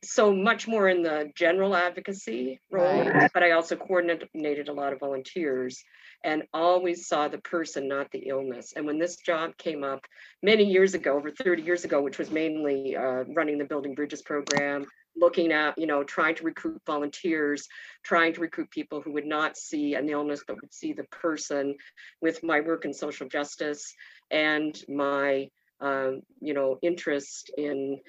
So 0.03 0.33
much 0.33 0.67
more 0.67 0.87
in 0.89 1.01
the 1.03 1.31
general 1.35 1.75
advocacy 1.75 2.59
role, 2.71 3.05
right. 3.05 3.31
but 3.33 3.43
I 3.43 3.51
also 3.51 3.75
coordinated 3.75 4.69
a 4.69 4.73
lot 4.73 4.93
of 4.93 4.99
volunteers 4.99 5.83
and 6.25 6.43
always 6.53 7.07
saw 7.07 7.27
the 7.27 7.37
person, 7.37 7.87
not 7.87 8.11
the 8.11 8.27
illness. 8.27 8.73
And 8.75 8.87
when 8.87 8.97
this 8.97 9.17
job 9.17 9.55
came 9.57 9.83
up 9.83 10.01
many 10.41 10.63
years 10.63 10.95
ago, 10.95 11.15
over 11.15 11.29
30 11.29 11.61
years 11.61 11.85
ago, 11.85 12.01
which 12.01 12.17
was 12.17 12.31
mainly 12.31 12.97
uh, 12.97 13.23
running 13.35 13.59
the 13.59 13.65
Building 13.65 13.93
Bridges 13.93 14.23
program, 14.23 14.87
looking 15.15 15.51
at, 15.51 15.77
you 15.77 15.85
know, 15.85 16.03
trying 16.03 16.33
to 16.35 16.43
recruit 16.43 16.81
volunteers, 16.87 17.67
trying 18.03 18.33
to 18.33 18.41
recruit 18.41 18.71
people 18.71 19.01
who 19.01 19.13
would 19.13 19.27
not 19.27 19.55
see 19.55 19.93
an 19.93 20.09
illness, 20.09 20.43
but 20.47 20.59
would 20.59 20.73
see 20.73 20.93
the 20.93 21.03
person 21.05 21.75
with 22.21 22.43
my 22.43 22.59
work 22.59 22.85
in 22.85 22.93
social 22.93 23.27
justice 23.27 23.93
and 24.31 24.75
my, 24.89 25.47
um, 25.79 26.21
you 26.41 26.55
know, 26.55 26.79
interest 26.81 27.51
in 27.55 27.99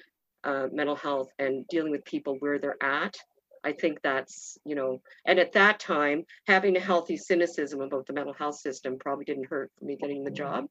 uh, 0.43 0.67
mental 0.71 0.95
health 0.95 1.29
and 1.37 1.67
dealing 1.67 1.91
with 1.91 2.03
people 2.03 2.37
where 2.39 2.57
they're 2.57 2.83
at. 2.83 3.15
I 3.67 3.73
think 3.73 4.01
that's, 4.01 4.57
you 4.63 4.75
know, 4.75 5.01
and 5.25 5.39
at 5.39 5.51
that 5.51 5.77
time, 5.77 6.23
having 6.47 6.77
a 6.77 6.79
healthy 6.79 7.17
cynicism 7.17 7.81
about 7.81 8.05
the 8.05 8.13
mental 8.13 8.33
health 8.33 8.55
system 8.55 8.97
probably 8.97 9.25
didn't 9.25 9.49
hurt 9.49 9.71
me 9.81 9.97
getting 9.97 10.23
the 10.23 10.31
job. 10.31 10.67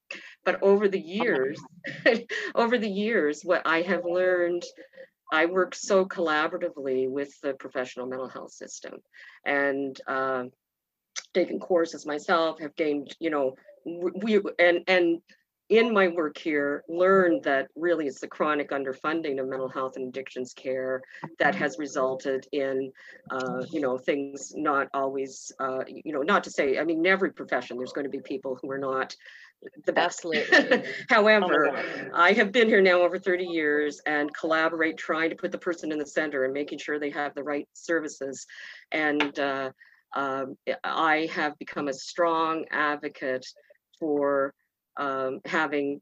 But 0.46 0.62
over 0.62 0.88
the 0.88 0.98
years, 0.98 1.60
over 2.54 2.78
the 2.78 2.88
years, 2.88 3.42
what 3.44 3.66
I 3.66 3.82
have 3.82 4.06
learned 4.06 4.64
I 5.30 5.44
work 5.44 5.74
so 5.74 6.06
collaboratively 6.06 7.10
with 7.10 7.38
the 7.42 7.52
professional 7.52 8.06
mental 8.06 8.28
health 8.28 8.52
system 8.52 8.94
and 9.44 10.00
uh, 10.06 10.44
taken 11.34 11.60
courses 11.60 12.06
myself, 12.06 12.60
have 12.60 12.76
gained, 12.76 13.14
you 13.20 13.28
know, 13.28 13.56
we 13.84 14.40
and 14.58 14.84
and 14.88 15.20
in 15.68 15.92
my 15.92 16.08
work 16.08 16.38
here 16.38 16.84
learned 16.88 17.42
that 17.42 17.68
really 17.74 18.06
it's 18.06 18.20
the 18.20 18.28
chronic 18.28 18.70
underfunding 18.70 19.40
of 19.40 19.48
mental 19.48 19.68
health 19.68 19.96
and 19.96 20.08
addictions 20.08 20.52
care 20.52 21.02
that 21.38 21.54
has 21.54 21.76
resulted 21.78 22.46
in 22.52 22.92
uh, 23.30 23.64
you 23.70 23.80
know 23.80 23.98
things 23.98 24.52
not 24.54 24.88
always 24.94 25.52
uh, 25.58 25.82
you 25.86 26.12
know 26.12 26.22
not 26.22 26.44
to 26.44 26.50
say 26.50 26.78
i 26.78 26.84
mean 26.84 26.98
in 27.00 27.06
every 27.06 27.32
profession 27.32 27.76
there's 27.76 27.92
going 27.92 28.04
to 28.04 28.10
be 28.10 28.20
people 28.20 28.58
who 28.62 28.70
are 28.70 28.78
not 28.78 29.16
the 29.84 29.92
best. 29.92 30.24
Absolutely. 30.24 30.84
However, 31.08 31.70
oh 31.76 32.10
I 32.14 32.32
have 32.32 32.52
been 32.52 32.68
here 32.68 32.82
now 32.82 33.00
over 33.00 33.18
30 33.18 33.44
years 33.44 34.00
and 34.06 34.32
collaborate 34.34 34.96
trying 34.96 35.30
to 35.30 35.36
put 35.36 35.52
the 35.52 35.58
person 35.58 35.92
in 35.92 35.98
the 35.98 36.06
center 36.06 36.44
and 36.44 36.52
making 36.52 36.78
sure 36.78 36.98
they 36.98 37.10
have 37.10 37.34
the 37.34 37.42
right 37.42 37.66
services. 37.72 38.46
And 38.92 39.38
uh, 39.38 39.70
um, 40.14 40.56
I 40.84 41.28
have 41.32 41.58
become 41.58 41.88
a 41.88 41.94
strong 41.94 42.66
advocate 42.70 43.46
for 43.98 44.54
um, 44.96 45.40
having 45.44 46.00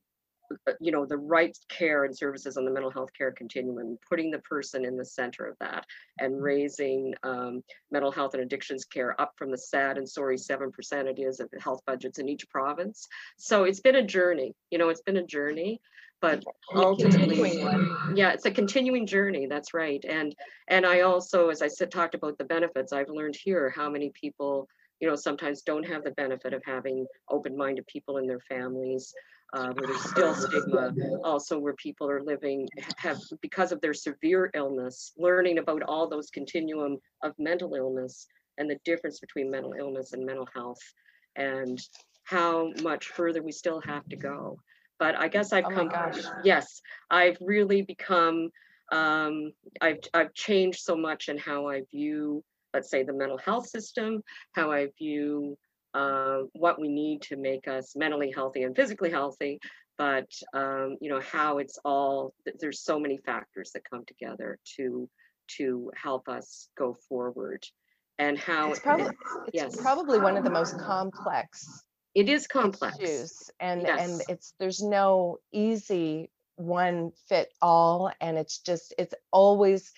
uh, 0.68 0.72
you 0.80 0.92
know, 0.92 1.06
the 1.06 1.16
right 1.16 1.56
care 1.68 2.04
and 2.04 2.16
services 2.16 2.56
on 2.56 2.64
the 2.64 2.70
mental 2.70 2.90
health 2.90 3.10
care 3.16 3.32
continuum, 3.32 3.98
putting 4.08 4.30
the 4.30 4.38
person 4.40 4.84
in 4.84 4.96
the 4.96 5.04
center 5.04 5.46
of 5.46 5.56
that 5.58 5.84
and 6.20 6.34
mm-hmm. 6.34 6.42
raising 6.42 7.14
um, 7.22 7.62
mental 7.90 8.12
health 8.12 8.34
and 8.34 8.42
addictions 8.42 8.84
care 8.84 9.18
up 9.20 9.32
from 9.36 9.50
the 9.50 9.58
sad 9.58 9.96
and 9.96 10.08
sorry 10.08 10.36
7% 10.36 10.70
it 11.06 11.18
is 11.18 11.40
of 11.40 11.50
the 11.50 11.60
health 11.60 11.80
budgets 11.86 12.18
in 12.18 12.28
each 12.28 12.48
province. 12.48 13.06
So 13.36 13.64
it's 13.64 13.80
been 13.80 13.96
a 13.96 14.06
journey, 14.06 14.54
you 14.70 14.78
know, 14.78 14.90
it's 14.90 15.02
been 15.02 15.16
a 15.16 15.26
journey, 15.26 15.80
but 16.20 16.42
ultimately, 16.74 17.58
yeah, 18.14 18.32
it's 18.32 18.46
a 18.46 18.50
continuing 18.50 19.06
journey. 19.06 19.46
That's 19.46 19.74
right. 19.74 20.02
And, 20.08 20.34
and 20.68 20.86
I 20.86 21.00
also, 21.00 21.50
as 21.50 21.60
I 21.60 21.68
said, 21.68 21.90
talked 21.90 22.14
about 22.14 22.38
the 22.38 22.44
benefits, 22.44 22.92
I've 22.92 23.10
learned 23.10 23.36
here 23.36 23.70
how 23.70 23.90
many 23.90 24.10
people 24.10 24.68
you 25.00 25.08
know, 25.08 25.16
sometimes 25.16 25.62
don't 25.62 25.86
have 25.86 26.04
the 26.04 26.12
benefit 26.12 26.52
of 26.52 26.62
having 26.64 27.06
open-minded 27.30 27.86
people 27.86 28.18
in 28.18 28.26
their 28.26 28.40
families 28.40 29.12
uh, 29.54 29.72
where 29.74 29.86
there's 29.86 30.10
still 30.10 30.34
stigma, 30.34 30.92
also 31.22 31.58
where 31.58 31.74
people 31.74 32.10
are 32.10 32.22
living, 32.22 32.68
have, 32.96 33.20
because 33.40 33.70
of 33.70 33.80
their 33.80 33.94
severe 33.94 34.50
illness, 34.54 35.12
learning 35.16 35.58
about 35.58 35.82
all 35.82 36.08
those 36.08 36.30
continuum 36.30 36.98
of 37.22 37.32
mental 37.38 37.74
illness 37.74 38.26
and 38.58 38.68
the 38.68 38.78
difference 38.84 39.20
between 39.20 39.50
mental 39.50 39.74
illness 39.78 40.12
and 40.12 40.24
mental 40.26 40.48
health 40.54 40.80
and 41.36 41.80
how 42.24 42.72
much 42.82 43.08
further 43.08 43.42
we 43.42 43.52
still 43.52 43.80
have 43.84 44.04
to 44.08 44.16
go. 44.16 44.58
But 44.98 45.14
I 45.16 45.28
guess 45.28 45.52
I've 45.52 45.66
oh 45.66 45.70
come, 45.70 45.88
gosh. 45.88 46.22
yes, 46.44 46.80
I've 47.10 47.36
really 47.40 47.82
become, 47.82 48.50
um, 48.92 49.52
I've, 49.80 49.98
I've 50.14 50.34
changed 50.34 50.80
so 50.80 50.96
much 50.96 51.28
in 51.28 51.38
how 51.38 51.68
I 51.68 51.82
view 51.90 52.42
let's 52.74 52.90
say, 52.90 53.04
the 53.04 53.12
mental 53.12 53.38
health 53.38 53.68
system, 53.68 54.22
how 54.52 54.72
I 54.72 54.88
view 54.98 55.56
uh, 55.94 56.40
what 56.52 56.80
we 56.80 56.88
need 56.88 57.22
to 57.22 57.36
make 57.36 57.68
us 57.68 57.94
mentally 57.96 58.32
healthy 58.32 58.64
and 58.64 58.74
physically 58.76 59.10
healthy, 59.10 59.60
but 59.96 60.30
um, 60.52 60.96
you 61.00 61.08
know 61.08 61.20
how 61.20 61.58
it's 61.58 61.78
all. 61.84 62.34
There's 62.60 62.82
so 62.82 62.98
many 62.98 63.16
factors 63.18 63.70
that 63.72 63.88
come 63.88 64.04
together 64.06 64.58
to 64.76 65.08
to 65.56 65.90
help 65.94 66.28
us 66.28 66.68
go 66.76 66.96
forward, 67.08 67.64
and 68.18 68.38
how 68.38 68.70
It's 68.72 68.80
probably, 68.80 69.06
it's 69.46 69.54
yes. 69.54 69.76
probably 69.80 70.18
one 70.18 70.36
of 70.36 70.44
the 70.44 70.50
most 70.50 70.78
complex 70.78 71.84
it 72.14 72.28
is 72.28 72.46
complex. 72.46 72.96
issues. 72.98 73.50
And, 73.60 73.86
and 73.86 74.22
it's, 74.28 74.54
there's 74.58 74.82
no 74.82 75.38
easy 75.52 76.30
one 76.56 77.10
fit 77.28 77.52
all. 77.60 78.12
And 78.20 78.38
it's 78.38 78.58
just, 78.58 78.94
it's 78.98 79.14
always 79.32 79.92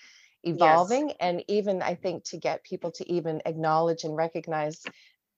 evolving. 0.47 1.11
And 1.19 1.43
even 1.47 1.81
I 1.81 1.95
think 1.95 2.23
to 2.25 2.37
get 2.37 2.63
people 2.63 2.91
to 2.91 3.11
even 3.11 3.41
acknowledge 3.45 4.03
and 4.03 4.15
recognize 4.15 4.83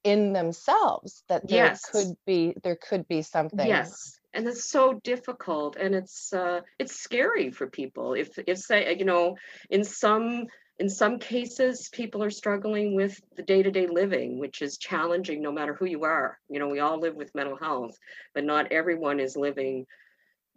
in 0.03 0.33
themselves 0.33 1.23
that 1.29 1.49
there 1.49 1.69
Yes. 1.69 1.81
could 1.91 2.15
be, 2.25 2.55
there 2.63 2.77
could 2.77 3.07
be 3.07 3.21
something. 3.21 3.67
Yes, 3.67 4.19
and 4.33 4.47
it's 4.47 4.69
so 4.69 4.99
difficult, 5.03 5.75
and 5.75 5.95
it's 5.95 6.31
uh, 6.33 6.61
it's 6.77 6.99
scary 7.01 7.51
for 7.51 7.67
people. 7.67 8.13
If 8.13 8.29
if 8.47 8.59
say 8.59 8.95
you 8.97 9.05
know, 9.05 9.37
in 9.69 9.83
some 9.83 10.47
in 10.77 10.89
some 10.89 11.19
cases, 11.19 11.89
people 11.91 12.23
are 12.23 12.29
struggling 12.29 12.95
with 12.95 13.19
the 13.35 13.43
day 13.43 13.63
to 13.63 13.71
day 13.71 13.87
living, 13.87 14.39
which 14.39 14.61
is 14.61 14.77
challenging 14.77 15.41
no 15.41 15.51
matter 15.51 15.73
who 15.73 15.85
you 15.85 16.03
are. 16.03 16.37
You 16.47 16.59
know, 16.59 16.69
we 16.69 16.79
all 16.79 16.99
live 16.99 17.15
with 17.15 17.35
mental 17.35 17.57
health, 17.57 17.97
but 18.33 18.43
not 18.43 18.71
everyone 18.71 19.19
is 19.19 19.35
living 19.35 19.85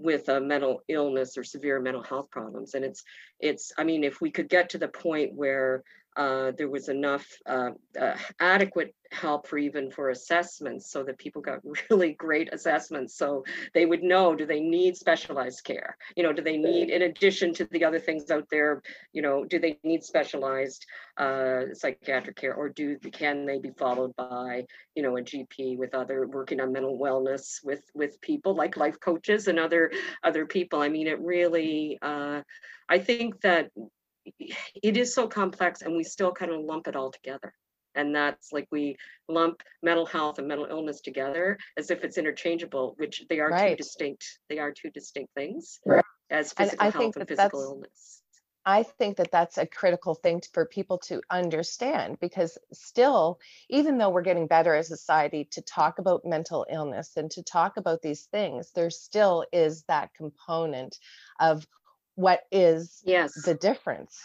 with 0.03 0.29
a 0.29 0.41
mental 0.41 0.83
illness 0.89 1.37
or 1.37 1.45
severe 1.45 1.81
mental 1.81 2.03
health 2.03 2.31
problems. 2.31 2.75
And 2.75 2.85
it's 2.85 3.05
it's 3.41 3.73
I 3.79 3.85
mean, 3.85 4.05
if 4.05 4.21
we 4.21 4.31
could 4.31 4.49
get 4.49 4.71
to 4.71 4.79
the 4.79 4.89
point 4.89 5.35
where 5.35 5.83
uh, 6.17 6.53
there 6.59 6.69
was 6.69 6.89
enough 6.89 7.27
uh, 7.47 7.71
uh, 8.01 8.17
adequate 8.39 8.95
help 9.11 9.47
for 9.47 9.59
even 9.59 9.91
for 9.91 10.11
assessments 10.11 10.91
so 10.91 11.03
that 11.03 11.19
people 11.19 11.43
got 11.43 11.61
really 11.91 12.13
great 12.13 12.53
assessments. 12.53 13.17
So 13.17 13.45
they 13.75 13.87
would 13.87 14.03
know 14.03 14.35
do 14.35 14.47
they 14.47 14.61
need 14.61 14.97
specialized 14.97 15.65
care? 15.65 15.97
You 16.17 16.23
know 16.23 16.33
do 16.33 16.43
they 16.43 16.57
need 16.57 16.91
in 16.91 17.03
addition 17.03 17.55
to 17.55 17.65
the 17.67 17.85
other 17.85 17.99
things 17.99 18.31
out 18.31 18.49
there 18.51 18.83
you 19.13 19.23
know 19.23 19.45
do 19.45 19.59
they 19.59 19.79
need 19.85 20.05
specialized 20.05 20.87
uh, 21.17 21.73
psychiatric 21.73 22.37
care? 22.37 22.55
Or 22.55 22.69
do 22.69 22.99
can 22.99 23.47
they 23.47 23.59
be 23.59 23.71
followed 23.71 24.15
by 24.17 24.67
you 24.95 25.03
know 25.03 25.17
a 25.17 25.23
gp 25.23 25.79
with 25.79 25.95
other 25.95 26.27
working 26.27 26.61
on 26.61 26.73
mental 26.73 26.99
wellness 26.99 27.65
with 27.65 27.85
with 27.95 28.21
people 28.21 28.55
like 28.55 28.77
life 28.77 28.99
coaches 29.01 29.49
and 29.49 29.59
other 29.59 29.93
other 30.23 30.47
people? 30.47 30.81
I 30.81 30.89
mean 30.89 31.07
it 31.07 31.21
really 31.21 31.99
uh, 32.03 32.43
i 32.89 32.99
think 32.99 33.41
that 33.41 33.71
it 34.39 34.97
is 34.97 35.15
so 35.15 35.27
complex 35.27 35.83
and 35.83 35.97
we 35.97 36.05
still 36.05 36.33
kind 36.33 36.53
of 36.53 36.61
lump 36.61 36.89
it 36.89 36.97
all 36.97 37.11
together. 37.11 37.53
And 37.95 38.15
that's 38.15 38.53
like 38.53 38.67
we 38.71 38.97
lump 39.29 39.63
mental 39.83 40.07
health 40.07 40.39
and 40.39 40.49
mental 40.49 40.67
illness 40.67 41.01
together 41.03 41.59
as 41.77 41.91
if 41.91 42.05
it's 42.05 42.17
interchangeable 42.17 42.95
which 42.97 43.25
they 43.29 43.39
are 43.39 43.51
two 43.51 43.77
distinct 43.77 44.25
they 44.49 44.59
are 44.59 44.73
two 44.73 44.91
distinct 44.91 45.35
things 45.35 45.79
Right. 45.85 46.03
as 46.31 46.55
And 46.57 46.69
physical 46.71 46.87
I 46.87 46.91
think 46.91 47.03
health 47.03 47.17
and 47.17 47.21
that 47.23 47.29
physical 47.29 47.61
that's- 47.61 47.71
illness. 47.71 48.19
I 48.65 48.85
think 48.85 49.17
that 49.17 49.33
that's 49.33 49.59
a 49.59 49.67
critical 49.67 50.15
thing 50.15 50.41
for 50.53 50.65
people 50.65 50.97
to 50.99 51.21
understand 51.31 52.21
because 52.21 52.57
still, 52.73 53.41
even 53.69 53.99
though 53.99 54.09
we're 54.11 54.23
getting 54.23 54.47
better 54.47 54.73
as 54.77 54.89
a 54.93 54.97
society 54.97 55.49
to 55.51 55.61
talk 55.63 55.99
about 55.99 56.25
mental 56.25 56.65
illness 56.71 57.17
and 57.17 57.29
to 57.33 57.43
talk 57.43 57.77
about 57.77 58.03
these 58.03 58.27
things, 58.27 58.71
there 58.71 58.89
still 58.89 59.45
is 59.53 59.83
that 59.89 60.15
component 60.15 60.97
of 61.41 61.67
what 62.15 62.41
is 62.51 63.03
yes 63.05 63.33
the 63.45 63.55
difference. 63.55 64.19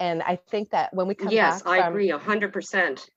And 0.00 0.22
I 0.22 0.36
think 0.50 0.70
that 0.70 0.94
when 0.94 1.08
we 1.08 1.14
come 1.14 1.30
yes 1.30 1.62
back 1.62 1.72
yes, 1.72 1.80
i 1.80 1.84
from, 1.84 1.92
agree 1.92 2.10
a 2.10 2.18
hundred 2.18 2.52
percent 2.52 3.08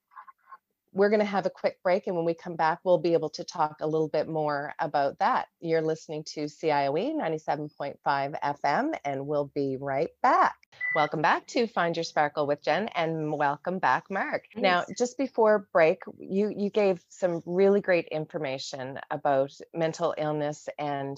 we're 0.93 1.09
going 1.09 1.19
to 1.19 1.25
have 1.25 1.45
a 1.45 1.49
quick 1.49 1.81
break. 1.83 2.07
And 2.07 2.15
when 2.15 2.25
we 2.25 2.33
come 2.33 2.55
back, 2.55 2.79
we'll 2.83 2.97
be 2.97 3.13
able 3.13 3.29
to 3.31 3.43
talk 3.43 3.77
a 3.81 3.87
little 3.87 4.09
bit 4.09 4.27
more 4.27 4.73
about 4.79 5.19
that. 5.19 5.47
You're 5.59 5.81
listening 5.81 6.23
to 6.33 6.41
CIOE 6.41 7.15
97.5 7.15 7.95
FM, 8.05 8.93
and 9.05 9.25
we'll 9.25 9.51
be 9.55 9.77
right 9.79 10.09
back. 10.21 10.55
Welcome 10.93 11.21
back 11.21 11.47
to 11.47 11.67
Find 11.67 11.95
Your 11.95 12.03
Sparkle 12.03 12.45
with 12.45 12.61
Jen, 12.61 12.89
and 12.89 13.31
welcome 13.31 13.79
back, 13.79 14.05
Marg. 14.09 14.41
Now, 14.55 14.83
just 14.97 15.17
before 15.17 15.67
break, 15.71 16.01
you 16.19 16.53
you 16.55 16.69
gave 16.69 17.01
some 17.09 17.41
really 17.45 17.81
great 17.81 18.07
information 18.07 18.99
about 19.09 19.51
mental 19.73 20.13
illness 20.17 20.67
and 20.77 21.17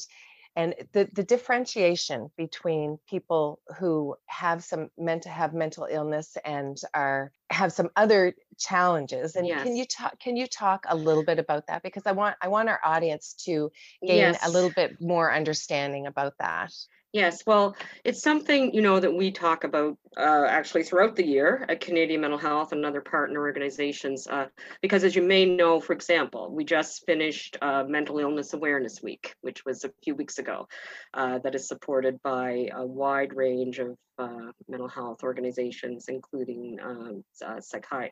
and 0.56 0.76
the, 0.92 1.10
the 1.14 1.24
differentiation 1.24 2.30
between 2.38 3.00
people 3.10 3.60
who 3.80 4.16
have 4.28 4.64
some 4.64 4.90
meant 4.98 5.24
to 5.24 5.30
have 5.30 5.54
mental 5.54 5.88
illness 5.90 6.38
and 6.46 6.78
are 6.94 7.32
have 7.50 7.72
some 7.72 7.90
other 7.96 8.34
challenges 8.58 9.36
and 9.36 9.48
can 9.48 9.76
you 9.76 9.86
talk 9.86 10.20
can 10.20 10.36
you 10.36 10.48
talk 10.48 10.86
a 10.88 10.96
little 10.96 11.24
bit 11.24 11.40
about 11.40 11.68
that? 11.68 11.82
Because 11.84 12.04
i 12.06 12.12
want 12.12 12.36
i 12.42 12.48
want 12.48 12.70
our 12.70 12.80
audience 12.84 13.34
to 13.46 13.72
gain 14.06 14.36
a 14.44 14.50
little 14.50 14.72
bit 14.72 15.02
more 15.02 15.34
understanding 15.34 16.08
about 16.08 16.34
that 16.40 16.72
Yes, 17.14 17.46
well, 17.46 17.76
it's 18.04 18.24
something, 18.24 18.74
you 18.74 18.82
know, 18.82 19.00
that 19.00 19.14
we 19.14 19.30
talk 19.32 19.66
about 19.66 20.00
uh, 20.18 20.46
actually 20.50 20.82
throughout 20.82 21.16
the 21.16 21.24
year 21.26 21.64
at 21.70 21.80
Canadian 21.80 22.22
Mental 22.22 22.40
Health 22.40 22.72
and 22.72 22.84
other 22.84 23.02
partner 23.02 23.40
organizations. 23.40 24.26
Uh, 24.26 24.48
because 24.82 25.04
as 25.04 25.16
you 25.16 25.22
may 25.22 25.46
know, 25.46 25.80
for 25.80 25.94
example, 25.94 26.52
we 26.52 26.66
just 26.66 27.06
finished 27.06 27.56
uh, 27.62 27.84
Mental 27.88 28.18
Illness 28.18 28.56
Awareness 28.56 29.04
Week, 29.04 29.36
which 29.42 29.64
was 29.64 29.84
a 29.84 29.92
few 30.04 30.16
weeks 30.16 30.40
ago, 30.40 30.68
uh, 31.14 31.38
that 31.44 31.54
is 31.54 31.68
supported 31.68 32.20
by 32.24 32.70
a 32.74 32.84
wide 32.84 33.36
range 33.36 33.78
of 33.78 33.96
uh, 34.18 34.52
mental 34.68 34.90
health 34.90 35.22
organizations, 35.22 36.06
including 36.08 36.80
um, 36.84 37.24
uh, 37.46 37.58
psychi- 37.58 38.10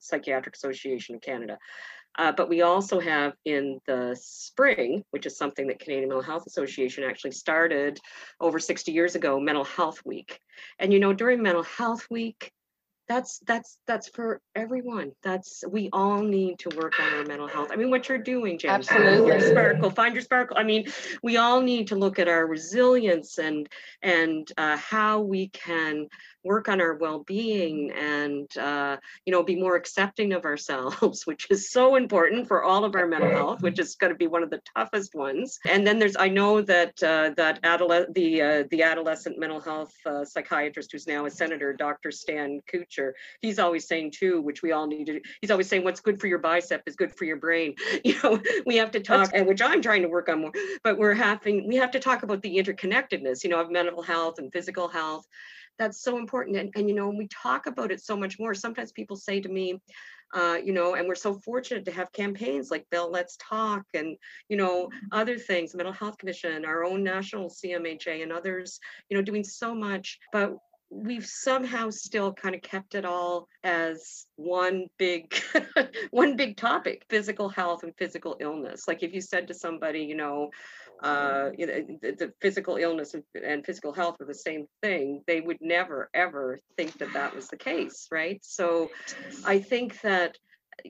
Psychiatric 0.00 0.54
Association 0.56 1.16
of 1.16 1.20
Canada. 1.20 1.58
Uh, 2.16 2.32
but 2.32 2.48
we 2.48 2.62
also 2.62 2.98
have 2.98 3.34
in 3.44 3.78
the 3.86 4.16
spring, 4.20 5.04
which 5.10 5.26
is 5.26 5.36
something 5.36 5.68
that 5.68 5.78
Canadian 5.78 6.08
Mental 6.08 6.22
Health 6.22 6.46
Association 6.46 7.04
actually 7.04 7.32
started 7.32 7.98
over 8.40 8.58
60 8.58 8.90
years 8.90 9.14
ago, 9.14 9.38
Mental 9.38 9.64
Health 9.64 10.00
Week. 10.04 10.40
And 10.78 10.92
you 10.92 10.98
know, 10.98 11.12
during 11.12 11.42
Mental 11.42 11.62
Health 11.62 12.06
Week, 12.10 12.52
that's 13.08 13.40
that's 13.46 13.78
that's 13.86 14.08
for 14.08 14.40
everyone. 14.54 15.12
That's 15.22 15.64
we 15.68 15.88
all 15.92 16.22
need 16.22 16.58
to 16.60 16.76
work 16.76 16.92
on 17.00 17.14
our 17.14 17.24
mental 17.24 17.48
health. 17.48 17.70
I 17.72 17.76
mean, 17.76 17.90
what 17.90 18.08
you're 18.08 18.18
doing, 18.18 18.58
Jen. 18.58 18.82
Find 18.82 19.26
your 19.26 19.40
sparkle. 19.40 19.90
Find 19.90 20.14
your 20.14 20.22
sparkle. 20.22 20.56
I 20.58 20.62
mean, 20.62 20.86
we 21.22 21.38
all 21.38 21.60
need 21.60 21.88
to 21.88 21.96
look 21.96 22.18
at 22.18 22.28
our 22.28 22.46
resilience 22.46 23.38
and 23.38 23.68
and 24.02 24.50
uh, 24.58 24.76
how 24.76 25.20
we 25.20 25.48
can 25.48 26.08
work 26.44 26.68
on 26.68 26.80
our 26.80 26.94
well-being 26.94 27.90
and 27.92 28.56
uh, 28.56 28.96
you 29.26 29.32
know 29.32 29.42
be 29.42 29.56
more 29.56 29.76
accepting 29.76 30.32
of 30.32 30.44
ourselves 30.44 31.22
which 31.26 31.46
is 31.50 31.70
so 31.70 31.96
important 31.96 32.46
for 32.46 32.62
all 32.62 32.84
of 32.84 32.94
our 32.94 33.06
mental 33.06 33.30
health 33.30 33.60
which 33.60 33.78
is 33.78 33.96
going 33.96 34.12
to 34.12 34.16
be 34.16 34.26
one 34.26 34.42
of 34.42 34.50
the 34.50 34.60
toughest 34.76 35.14
ones 35.14 35.58
and 35.68 35.86
then 35.86 35.98
there's 35.98 36.16
i 36.16 36.28
know 36.28 36.62
that 36.62 36.94
uh, 37.02 37.30
that 37.36 37.60
adole- 37.62 38.12
the 38.14 38.40
uh, 38.40 38.64
the 38.70 38.82
adolescent 38.82 39.38
mental 39.38 39.60
health 39.60 39.92
uh, 40.06 40.24
psychiatrist 40.24 40.90
who's 40.92 41.06
now 41.06 41.26
a 41.26 41.30
senator 41.30 41.72
dr 41.72 42.10
stan 42.10 42.60
Kutcher 42.98 43.12
he's 43.40 43.58
always 43.58 43.86
saying 43.86 44.12
too 44.12 44.40
which 44.40 44.62
we 44.62 44.72
all 44.72 44.86
need 44.86 45.06
to 45.06 45.20
he's 45.40 45.50
always 45.50 45.68
saying 45.68 45.84
what's 45.84 46.00
good 46.00 46.20
for 46.20 46.26
your 46.26 46.38
bicep 46.38 46.82
is 46.86 46.96
good 46.96 47.14
for 47.16 47.24
your 47.24 47.36
brain. 47.36 47.74
You 48.04 48.14
know 48.22 48.40
we 48.64 48.76
have 48.76 48.90
to 48.92 49.00
talk 49.00 49.30
and 49.34 49.46
which 49.46 49.60
i'm 49.60 49.82
trying 49.82 50.02
to 50.02 50.08
work 50.08 50.28
on 50.28 50.40
more 50.40 50.52
but 50.82 50.98
we're 50.98 51.14
having 51.14 51.68
we 51.68 51.76
have 51.76 51.90
to 51.90 52.00
talk 52.00 52.22
about 52.22 52.42
the 52.42 52.56
interconnectedness 52.56 53.44
you 53.44 53.50
know 53.50 53.60
of 53.60 53.70
mental 53.70 54.02
health 54.02 54.38
and 54.38 54.52
physical 54.52 54.88
health. 54.88 55.26
That's 55.78 56.02
so 56.02 56.18
important 56.18 56.56
and, 56.56 56.72
and 56.74 56.88
you 56.88 56.94
know 56.94 57.08
we 57.08 57.28
talk 57.28 57.66
about 57.66 57.92
it 57.92 58.00
so 58.00 58.16
much 58.16 58.38
more. 58.38 58.54
Sometimes 58.54 58.92
people 58.92 59.16
say 59.16 59.40
to 59.40 59.48
me 59.48 59.80
uh, 60.34 60.58
you 60.62 60.72
know 60.72 60.94
and 60.94 61.08
we're 61.08 61.14
so 61.14 61.34
fortunate 61.34 61.84
to 61.86 61.90
have 61.90 62.12
campaigns 62.12 62.70
like 62.70 62.88
Bell 62.90 63.10
let's 63.10 63.36
talk 63.36 63.82
and 63.94 64.16
you 64.48 64.56
know 64.56 64.90
other 65.12 65.38
things 65.38 65.74
mental 65.74 65.92
health 65.92 66.18
commission 66.18 66.64
our 66.64 66.84
own 66.84 67.02
national 67.02 67.48
cmha 67.48 68.22
and 68.22 68.32
others 68.32 68.78
you 69.08 69.16
know 69.16 69.22
doing 69.22 69.44
so 69.44 69.74
much. 69.74 70.18
But 70.32 70.56
we've 70.90 71.26
somehow 71.26 71.90
still 71.90 72.32
kind 72.32 72.54
of 72.54 72.62
kept 72.62 72.94
it 72.94 73.04
all 73.04 73.46
as 73.62 74.26
one 74.36 74.86
big 74.98 75.34
one 76.10 76.36
big 76.36 76.56
topic 76.56 77.04
physical 77.10 77.48
health 77.48 77.82
and 77.82 77.92
physical 77.98 78.36
illness 78.40 78.88
like 78.88 79.02
if 79.02 79.12
you 79.12 79.20
said 79.20 79.46
to 79.46 79.54
somebody 79.54 80.00
you 80.00 80.14
know 80.14 80.50
uh, 81.02 81.50
you 81.56 81.66
know, 81.66 81.86
the, 82.02 82.12
the 82.12 82.32
physical 82.40 82.76
illness 82.76 83.14
and, 83.14 83.22
and 83.44 83.64
physical 83.64 83.92
health 83.92 84.16
are 84.20 84.26
the 84.26 84.34
same 84.34 84.66
thing, 84.82 85.22
they 85.28 85.40
would 85.40 85.58
never 85.60 86.10
ever 86.12 86.58
think 86.76 86.98
that 86.98 87.12
that 87.12 87.34
was 87.34 87.46
the 87.48 87.56
case, 87.56 88.08
right? 88.10 88.40
So 88.44 88.90
I 89.44 89.60
think 89.60 90.00
that 90.00 90.36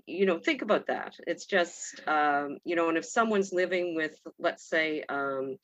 you 0.06 0.26
know 0.26 0.38
think 0.38 0.60
about 0.60 0.86
that 0.86 1.14
it's 1.26 1.46
just 1.46 2.00
um 2.06 2.58
you 2.64 2.76
know 2.76 2.90
and 2.90 2.98
if 2.98 3.06
someone's 3.06 3.54
living 3.54 3.94
with 3.94 4.14
let's 4.38 4.68
say 4.68 5.02
um 5.08 5.56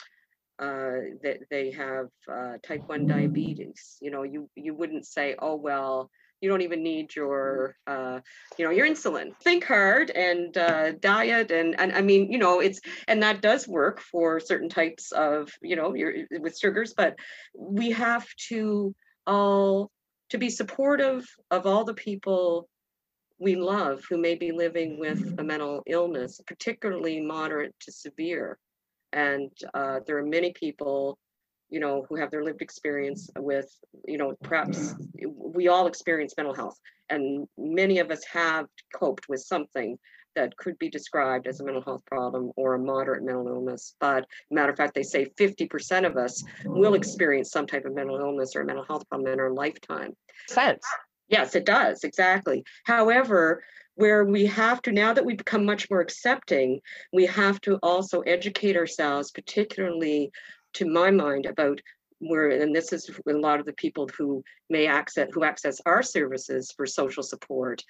uh 0.59 1.19
that 1.23 1.39
they 1.51 1.71
have 1.73 2.09
uh 2.31 2.53
type 2.63 2.83
1 2.87 3.07
diabetes 3.07 3.97
you 4.01 4.11
know 4.11 4.23
you 4.23 4.49
you 4.55 4.75
wouldn't 4.75 5.07
say 5.07 5.35
oh 5.39 5.57
well 5.57 6.11
you 6.41 6.49
don't 6.49 6.63
even 6.63 6.83
need 6.83 7.15
your 7.15 7.77
uh 7.87 8.21
you 8.59 8.65
know 8.65 8.71
your 8.71 8.87
insulin 8.87 9.37
think 9.43 9.65
hard 9.65 10.11
and 10.11 10.57
uh 10.57 10.93
diet 10.93 11.51
and 11.51 11.79
and 11.81 11.93
i 11.93 12.01
mean 12.01 12.31
you 12.31 12.39
know 12.39 12.61
it's 12.61 12.81
and 13.09 13.23
that 13.23 13.41
does 13.41 13.67
work 13.67 14.01
for 14.01 14.39
certain 14.39 14.69
types 14.69 15.11
of 15.13 15.51
you 15.63 15.75
know 15.75 15.95
your 15.95 16.13
with 16.33 16.57
sugars 16.57 16.95
but 16.97 17.17
we 17.57 17.91
have 17.91 18.27
to 18.49 18.95
all 19.27 19.91
to 20.31 20.39
be 20.39 20.51
supportive 20.51 21.27
of 21.51 21.67
all 21.67 21.85
the 21.85 21.95
people 21.95 22.69
we 23.39 23.57
love 23.57 24.03
who 24.09 24.19
may 24.19 24.35
be 24.35 24.53
living 24.53 24.99
with 24.99 25.39
a 25.39 25.45
mental 25.45 25.83
illness, 25.87 26.41
particularly 26.47 27.21
moderate 27.21 27.75
to 27.81 27.93
severe. 27.93 28.59
And 29.15 29.51
uh, 29.73 30.01
there 30.07 30.19
are 30.19 30.27
many 30.27 30.53
people, 30.53 31.19
you 31.71 31.81
know, 31.81 32.05
who 32.09 32.17
have 32.17 32.31
their 32.31 32.45
lived 32.45 32.61
experience 32.61 33.31
with, 33.39 33.71
you 34.07 34.19
know, 34.19 34.35
perhaps 34.43 34.95
we 35.25 35.69
all 35.69 35.87
experience 35.87 36.35
mental 36.37 36.55
health, 36.55 36.79
and 37.09 37.47
many 37.57 38.01
of 38.01 38.11
us 38.11 38.25
have 38.25 38.67
coped 38.93 39.29
with 39.29 39.41
something 39.41 39.97
that 40.35 40.57
could 40.57 40.77
be 40.81 40.91
described 40.91 41.47
as 41.47 41.61
a 41.61 41.65
mental 41.65 41.83
health 41.83 42.03
problem 42.07 42.51
or 42.57 42.75
a 42.75 42.79
moderate 42.79 43.23
mental 43.23 43.47
illness. 43.47 43.95
But 44.01 44.27
matter 44.51 44.73
of 44.73 44.77
fact, 44.77 44.95
they 44.95 45.05
say 45.05 45.27
50% 45.39 46.05
of 46.05 46.17
us 46.17 46.43
will 46.65 46.95
experience 46.95 47.53
some 47.53 47.69
type 47.69 47.85
of 47.85 47.95
mental 47.95 48.19
illness 48.19 48.57
or 48.57 48.63
a 48.63 48.67
mental 48.67 48.85
health 48.85 49.09
problem 49.09 49.33
in 49.33 49.39
our 49.39 49.53
lifetime. 49.53 50.17
Sense. 50.49 50.85
Yes, 51.29 51.55
it 51.55 51.65
does, 51.65 52.03
exactly. 52.03 52.65
However, 52.85 53.63
where 53.97 54.25
we 54.25 54.47
have 54.47 54.83
to, 54.83 54.93
now 54.93 55.13
that 55.13 55.25
we've 55.25 55.39
become 55.39 55.65
much 55.65 55.91
more 55.91 56.01
accepting, 56.01 56.81
we 57.13 57.27
have 57.27 57.61
to 57.63 57.77
also 57.83 58.21
educate 58.23 58.77
ourselves, 58.77 59.31
particularly 59.31 60.31
to 60.75 60.87
my 60.87 61.11
mind, 61.11 61.47
about 61.47 61.81
where, 62.19 62.49
and 62.51 62.75
this 62.75 62.93
is 62.93 63.11
a 63.29 63.33
lot 63.33 63.61
of 63.61 63.67
the 63.67 63.73
people 63.75 64.09
who 64.17 64.43
may 64.71 64.87
access, 64.87 65.29
who 65.33 65.45
access 65.45 65.81
our 65.85 66.03
services 66.03 66.73
for 66.77 66.87
social 66.87 67.23
support 67.23 67.83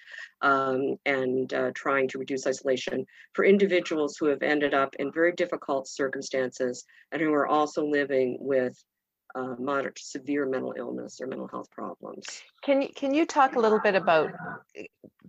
um, 0.42 0.96
and 1.06 1.52
uh, 1.54 1.70
trying 1.74 2.08
to 2.08 2.18
reduce 2.18 2.46
isolation, 2.46 3.06
for 3.32 3.44
individuals 3.44 4.16
who 4.18 4.26
have 4.26 4.42
ended 4.42 4.74
up 4.74 4.94
in 4.98 5.12
very 5.12 5.32
difficult 5.32 5.86
circumstances 5.88 6.84
and 7.12 7.22
who 7.22 7.32
are 7.32 7.46
also 7.46 7.86
living 7.86 8.36
with 8.40 8.82
uh, 9.34 9.54
moderate 9.58 9.96
to 9.96 10.04
severe 10.04 10.46
mental 10.46 10.74
illness 10.76 11.20
or 11.20 11.26
mental 11.26 11.48
health 11.48 11.70
problems. 11.70 12.24
Can 12.62 12.82
you 12.82 12.88
can 12.94 13.12
you 13.12 13.26
talk 13.26 13.56
a 13.56 13.58
little 13.58 13.80
bit 13.80 13.94
about 13.94 14.30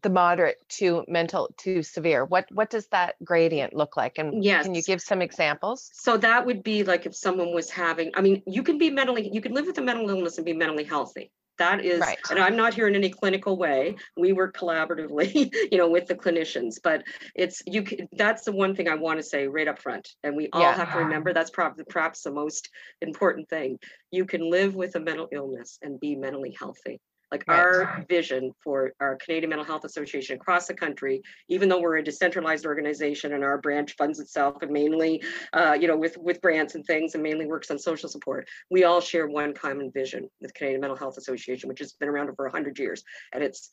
the 0.05 0.09
moderate 0.11 0.57
to 0.69 1.03
mental 1.07 1.49
to 1.57 1.81
severe? 1.81 2.23
What 2.25 2.45
what 2.51 2.69
does 2.69 2.85
that 2.89 3.15
gradient 3.23 3.73
look 3.73 3.97
like? 3.97 4.19
And 4.19 4.43
yes. 4.43 4.63
can 4.63 4.75
you 4.75 4.83
give 4.83 5.01
some 5.01 5.19
examples? 5.19 5.89
So 5.93 6.15
that 6.17 6.45
would 6.45 6.61
be 6.61 6.83
like 6.83 7.07
if 7.07 7.15
someone 7.15 7.55
was 7.55 7.71
having, 7.71 8.11
I 8.13 8.21
mean, 8.21 8.43
you 8.45 8.61
can 8.61 8.77
be 8.77 8.91
mentally, 8.91 9.27
you 9.33 9.41
can 9.41 9.53
live 9.53 9.65
with 9.65 9.79
a 9.79 9.81
mental 9.81 10.07
illness 10.07 10.37
and 10.37 10.45
be 10.45 10.53
mentally 10.53 10.83
healthy. 10.83 11.31
That 11.57 11.83
is, 11.83 12.01
Right. 12.01 12.19
and 12.29 12.37
I'm 12.37 12.55
not 12.55 12.73
here 12.75 12.87
in 12.87 12.95
any 12.95 13.09
clinical 13.09 13.57
way. 13.57 13.95
We 14.15 14.33
work 14.33 14.55
collaboratively, 14.55 15.51
you 15.71 15.77
know, 15.79 15.89
with 15.89 16.05
the 16.05 16.13
clinicians, 16.13 16.75
but 16.83 17.03
it's, 17.33 17.63
you, 17.65 17.81
can. 17.81 18.07
that's 18.11 18.43
the 18.43 18.51
one 18.51 18.75
thing 18.75 18.87
I 18.87 18.95
want 18.95 19.19
to 19.19 19.23
say 19.23 19.47
right 19.47 19.67
up 19.67 19.79
front. 19.79 20.07
And 20.23 20.35
we 20.35 20.49
all 20.53 20.61
Yeah. 20.61 20.75
have 20.75 20.91
to 20.91 20.99
remember, 20.99 21.33
that's 21.33 21.49
probably 21.49 21.85
perhaps 21.89 22.21
the 22.21 22.31
most 22.31 22.69
important 23.01 23.49
thing. 23.49 23.79
You 24.11 24.25
can 24.25 24.51
live 24.51 24.75
with 24.75 24.95
a 24.95 24.99
mental 24.99 25.29
illness 25.31 25.79
and 25.81 25.99
be 25.99 26.15
mentally 26.15 26.55
healthy. 26.59 26.99
Like 27.31 27.43
Right. 27.47 27.59
our 27.59 28.05
vision 28.07 28.53
for 28.63 28.93
our 28.99 29.15
Canadian 29.15 29.49
Mental 29.49 29.65
Health 29.65 29.83
Association 29.83 30.35
across 30.35 30.67
the 30.67 30.73
country, 30.73 31.21
even 31.49 31.67
though 31.67 31.81
we're 31.81 31.97
a 31.97 32.03
decentralized 32.03 32.65
organization 32.65 33.33
and 33.33 33.43
our 33.43 33.57
branch 33.57 33.95
funds 33.97 34.19
itself 34.19 34.61
and 34.61 34.71
mainly, 34.71 35.23
uh, 35.53 35.75
you 35.79 35.87
know, 35.87 35.97
with 35.97 36.17
with 36.17 36.39
grants 36.41 36.75
and 36.75 36.85
things 36.85 37.15
and 37.15 37.23
mainly 37.23 37.45
works 37.47 37.71
on 37.71 37.79
social 37.79 38.07
support, 38.09 38.47
we 38.69 38.83
all 38.83 39.01
share 39.01 39.27
one 39.27 39.53
common 39.53 39.91
vision 39.91 40.29
with 40.39 40.53
Canadian 40.53 40.81
Mental 40.81 40.97
Health 40.97 41.17
Association, 41.17 41.67
which 41.67 41.79
has 41.79 41.93
been 41.93 42.09
around 42.09 42.33
for 42.35 42.45
100 42.45 42.77
years. 42.77 43.03
And 43.33 43.43
it's, 43.43 43.69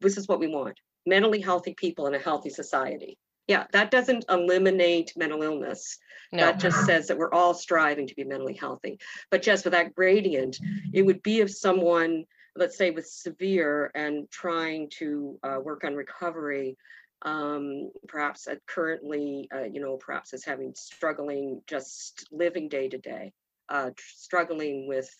this 0.00 0.16
is 0.16 0.28
what 0.28 0.38
we 0.38 0.46
want, 0.46 0.78
mentally 1.06 1.40
healthy 1.40 1.74
people 1.74 2.06
in 2.06 2.14
a 2.14 2.18
healthy 2.18 2.50
society. 2.50 3.18
Yeah, 3.48 3.66
that 3.72 3.90
doesn't 3.90 4.26
eliminate 4.28 5.12
mental 5.16 5.42
illness. 5.42 5.98
No. 6.30 6.44
That 6.44 6.60
just 6.60 6.86
says 6.86 7.08
that 7.08 7.18
we're 7.18 7.32
all 7.32 7.54
striving 7.54 8.06
to 8.06 8.14
be 8.14 8.22
mentally 8.22 8.54
healthy. 8.54 9.00
But 9.30 9.42
just 9.42 9.64
with 9.64 9.72
that 9.72 9.94
gradient, 9.94 10.60
it 10.92 11.02
would 11.02 11.20
be 11.24 11.40
if 11.40 11.50
someone, 11.50 12.26
let's 12.56 12.76
say 12.76 12.90
with 12.90 13.06
severe 13.06 13.90
and 13.94 14.30
trying 14.30 14.88
to 14.98 15.38
uh, 15.42 15.58
work 15.62 15.84
on 15.84 15.94
recovery, 15.94 16.76
um, 17.22 17.90
perhaps 18.08 18.48
at 18.48 18.64
currently, 18.66 19.48
uh, 19.54 19.64
you 19.64 19.80
know, 19.80 19.96
perhaps 19.96 20.32
is 20.32 20.44
having 20.44 20.72
struggling 20.74 21.60
just 21.66 22.26
living 22.32 22.68
day 22.68 22.88
to 22.88 22.98
day, 22.98 23.32
uh, 23.68 23.90
tr- 23.90 24.14
struggling 24.16 24.88
with, 24.88 25.10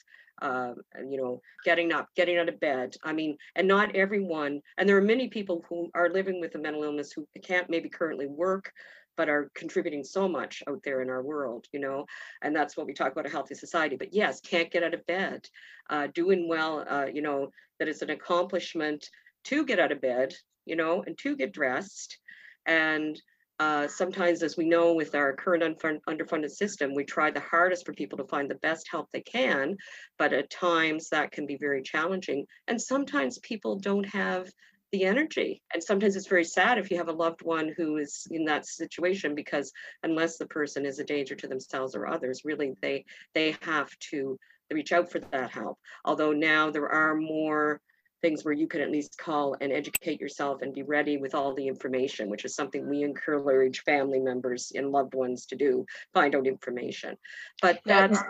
uh, 0.40 0.72
you 1.08 1.18
know, 1.18 1.40
getting 1.64 1.92
up, 1.92 2.08
getting 2.16 2.38
out 2.38 2.48
of 2.48 2.58
bed. 2.58 2.96
I 3.04 3.12
mean, 3.12 3.36
and 3.54 3.68
not 3.68 3.94
everyone, 3.94 4.62
and 4.78 4.88
there 4.88 4.96
are 4.96 5.02
many 5.02 5.28
people 5.28 5.64
who 5.68 5.90
are 5.94 6.08
living 6.08 6.40
with 6.40 6.54
a 6.54 6.58
mental 6.58 6.84
illness 6.84 7.12
who 7.12 7.26
can't 7.42 7.68
maybe 7.68 7.90
currently 7.90 8.26
work, 8.26 8.72
but 9.20 9.28
are 9.28 9.50
contributing 9.54 10.02
so 10.02 10.26
much 10.26 10.62
out 10.66 10.80
there 10.82 11.02
in 11.02 11.10
our 11.10 11.22
world, 11.22 11.66
you 11.72 11.78
know, 11.78 12.06
and 12.40 12.56
that's 12.56 12.74
what 12.74 12.86
we 12.86 12.94
talk 12.94 13.12
about 13.12 13.26
a 13.26 13.28
healthy 13.28 13.54
society. 13.54 13.94
But 13.94 14.14
yes, 14.14 14.40
can't 14.40 14.70
get 14.70 14.82
out 14.82 14.94
of 14.94 15.04
bed, 15.04 15.46
uh, 15.90 16.06
doing 16.14 16.48
well, 16.48 16.86
uh, 16.88 17.08
you 17.12 17.20
know, 17.20 17.50
that 17.78 17.86
it's 17.86 18.00
an 18.00 18.08
accomplishment 18.08 19.06
to 19.44 19.66
get 19.66 19.78
out 19.78 19.92
of 19.92 20.00
bed, 20.00 20.32
you 20.64 20.74
know, 20.74 21.02
and 21.06 21.18
to 21.18 21.36
get 21.36 21.52
dressed. 21.52 22.16
And 22.64 23.20
uh, 23.58 23.88
sometimes, 23.88 24.42
as 24.42 24.56
we 24.56 24.64
know, 24.64 24.94
with 24.94 25.14
our 25.14 25.34
current 25.34 25.62
unfund- 25.62 26.00
underfunded 26.08 26.50
system, 26.50 26.94
we 26.94 27.04
try 27.04 27.30
the 27.30 27.40
hardest 27.40 27.84
for 27.84 27.92
people 27.92 28.16
to 28.16 28.24
find 28.24 28.50
the 28.50 28.62
best 28.62 28.88
help 28.90 29.10
they 29.10 29.20
can, 29.20 29.76
but 30.18 30.32
at 30.32 30.48
times 30.48 31.10
that 31.10 31.30
can 31.30 31.44
be 31.44 31.58
very 31.58 31.82
challenging. 31.82 32.46
And 32.68 32.80
sometimes 32.80 33.38
people 33.40 33.78
don't 33.78 34.08
have 34.08 34.48
the 34.92 35.04
energy. 35.04 35.62
And 35.72 35.82
sometimes 35.82 36.16
it's 36.16 36.26
very 36.26 36.44
sad 36.44 36.78
if 36.78 36.90
you 36.90 36.96
have 36.96 37.08
a 37.08 37.12
loved 37.12 37.42
one 37.42 37.72
who 37.76 37.96
is 37.98 38.26
in 38.30 38.44
that 38.46 38.66
situation 38.66 39.34
because 39.34 39.72
unless 40.02 40.36
the 40.36 40.46
person 40.46 40.84
is 40.84 40.98
a 40.98 41.04
danger 41.04 41.34
to 41.36 41.46
themselves 41.46 41.94
or 41.94 42.06
others, 42.06 42.42
really 42.44 42.74
they 42.82 43.04
they 43.34 43.56
have 43.62 43.90
to 44.10 44.38
reach 44.72 44.92
out 44.92 45.10
for 45.10 45.18
that 45.18 45.50
help. 45.50 45.78
Although 46.04 46.32
now 46.32 46.70
there 46.70 46.88
are 46.88 47.14
more 47.14 47.80
things 48.22 48.44
where 48.44 48.54
you 48.54 48.66
can 48.66 48.80
at 48.80 48.90
least 48.90 49.16
call 49.18 49.56
and 49.60 49.72
educate 49.72 50.20
yourself 50.20 50.62
and 50.62 50.74
be 50.74 50.82
ready 50.82 51.16
with 51.16 51.34
all 51.34 51.54
the 51.54 51.66
information, 51.66 52.28
which 52.28 52.44
is 52.44 52.54
something 52.54 52.88
we 52.88 53.02
encourage 53.02 53.82
family 53.82 54.20
members 54.20 54.72
and 54.74 54.90
loved 54.90 55.14
ones 55.14 55.46
to 55.46 55.56
do, 55.56 55.86
find 56.12 56.34
out 56.34 56.46
information. 56.46 57.16
But 57.62 57.80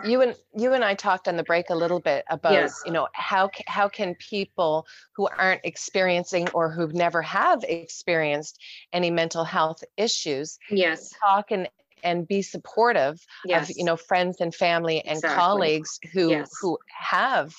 you 0.05 0.21
and 0.21 0.35
you 0.57 0.73
and 0.73 0.83
I 0.83 0.93
talked 0.93 1.27
on 1.27 1.37
the 1.37 1.43
break 1.43 1.69
a 1.69 1.75
little 1.75 1.99
bit 1.99 2.25
about 2.29 2.53
Yes. 2.53 2.81
you 2.85 2.91
know 2.91 3.07
how 3.13 3.49
how 3.67 3.87
can 3.87 4.15
people 4.15 4.85
who 5.15 5.27
aren't 5.27 5.61
experiencing 5.63 6.49
or 6.49 6.69
who've 6.71 6.93
never 6.93 7.21
have 7.21 7.63
experienced 7.63 8.59
any 8.93 9.09
mental 9.09 9.43
health 9.43 9.83
issues 9.97 10.59
yes, 10.69 11.13
talk 11.23 11.51
and 11.51 11.69
and 12.03 12.27
be 12.27 12.41
supportive 12.41 13.25
yes. 13.45 13.69
of 13.69 13.77
you 13.77 13.83
know 13.83 13.95
friends 13.95 14.41
and 14.41 14.53
family 14.53 15.01
and 15.01 15.17
Exactly. 15.17 15.35
colleagues 15.35 15.99
who 16.13 16.31
Yes. 16.31 16.51
who 16.59 16.77
have 16.87 17.53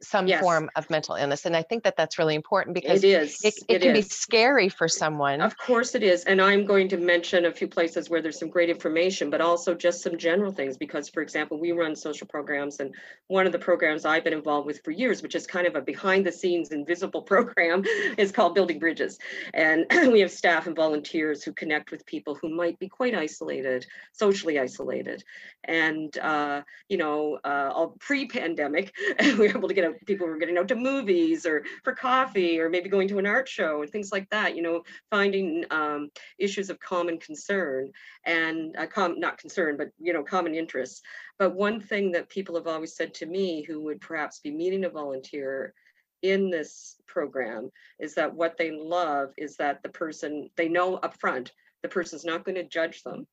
some 0.00 0.26
Yes. 0.26 0.40
form 0.42 0.70
of 0.76 0.88
mental 0.90 1.14
illness 1.14 1.46
and 1.46 1.56
i 1.56 1.62
think 1.62 1.84
that 1.84 1.96
that's 1.96 2.18
really 2.18 2.34
important 2.34 2.74
because 2.74 3.02
it 3.02 3.22
is. 3.22 3.44
it, 3.44 3.54
it 3.68 3.82
can 3.82 3.92
be 3.92 4.02
scary 4.02 4.68
for 4.68 4.88
someone 4.88 5.40
Of 5.40 5.56
course 5.56 5.94
it 5.94 6.02
is. 6.02 6.24
And 6.24 6.40
I'm 6.40 6.64
going 6.64 6.88
to 6.88 6.96
mention 6.96 7.44
a 7.44 7.52
few 7.52 7.68
places 7.68 8.10
where 8.10 8.20
there's 8.20 8.38
some 8.38 8.48
great 8.48 8.70
information, 8.70 9.30
but 9.30 9.40
also 9.40 9.74
just 9.74 10.02
some 10.02 10.18
general 10.18 10.52
things. 10.52 10.76
Because, 10.76 11.08
for 11.08 11.22
example, 11.22 11.58
we 11.58 11.72
run 11.72 11.94
social 11.94 12.26
programs, 12.26 12.80
and 12.80 12.94
one 13.28 13.46
of 13.46 13.52
the 13.52 13.58
programs 13.58 14.04
I've 14.04 14.24
been 14.24 14.32
involved 14.32 14.66
with 14.66 14.82
for 14.84 14.90
years, 14.90 15.22
which 15.22 15.34
is 15.34 15.46
kind 15.46 15.66
of 15.66 15.76
a 15.76 15.80
behind 15.80 16.26
the 16.26 16.32
scenes 16.32 16.70
invisible 16.70 17.22
program, 17.34 17.84
is 18.18 18.32
called 18.32 18.54
Building 18.54 18.78
Bridges. 18.78 19.18
And 19.54 19.86
we 20.12 20.20
have 20.20 20.30
staff 20.30 20.66
and 20.66 20.76
volunteers 20.76 21.42
who 21.42 21.52
connect 21.52 21.90
with 21.90 22.04
people 22.06 22.34
who 22.34 22.48
might 22.48 22.78
be 22.78 22.88
quite 22.88 23.14
isolated, 23.14 23.86
socially 24.12 24.58
isolated. 24.58 25.22
And, 25.64 26.16
uh, 26.18 26.62
you 26.88 26.96
know, 26.96 27.38
uh, 27.44 27.70
all 27.74 27.96
pre 28.00 28.26
pandemic, 28.26 28.92
we 29.20 29.34
were 29.34 29.46
able 29.46 29.68
to 29.68 29.74
get 29.74 29.84
out, 29.86 29.94
people 30.06 30.26
were 30.26 30.36
getting 30.36 30.58
out 30.58 30.68
to 30.68 30.74
movies 30.74 31.46
or 31.46 31.64
for 31.84 31.94
coffee 31.94 32.60
or 32.60 32.68
maybe 32.68 32.88
going 32.88 33.08
to 33.08 33.18
an 33.18 33.26
art 33.26 33.48
show 33.48 33.82
and 33.82 33.90
things 33.90 34.12
like 34.12 34.28
that, 34.30 34.56
you 34.56 34.62
know, 34.62 34.82
finding 35.10 35.64
um, 35.70 36.10
issues 36.38 36.70
of 36.70 36.80
common 36.80 37.18
concern 37.18 37.90
and 38.24 38.76
uh, 38.76 38.86
com- 38.86 39.18
not 39.18 39.38
concern, 39.38 39.76
but 39.76 39.88
you 39.98 40.12
know, 40.12 40.22
common 40.22 40.54
interests. 40.54 41.02
But 41.38 41.54
one 41.54 41.80
thing 41.80 42.12
that 42.12 42.28
people 42.28 42.54
have 42.56 42.66
always 42.66 42.94
said 42.96 43.14
to 43.14 43.26
me 43.26 43.62
who 43.62 43.80
would 43.82 44.00
perhaps 44.00 44.40
be 44.40 44.50
meeting 44.50 44.84
a 44.84 44.90
volunteer 44.90 45.74
in 46.22 46.50
this 46.50 46.96
program 47.06 47.70
is 47.98 48.14
that 48.14 48.34
what 48.34 48.56
they 48.56 48.70
love 48.70 49.32
is 49.36 49.56
that 49.56 49.82
the 49.82 49.88
person 49.88 50.50
they 50.56 50.68
know 50.68 50.98
upfront 50.98 51.50
the 51.82 51.88
person's 51.88 52.24
not 52.24 52.44
going 52.44 52.54
to 52.54 52.64
judge 52.64 53.02
them 53.02 53.26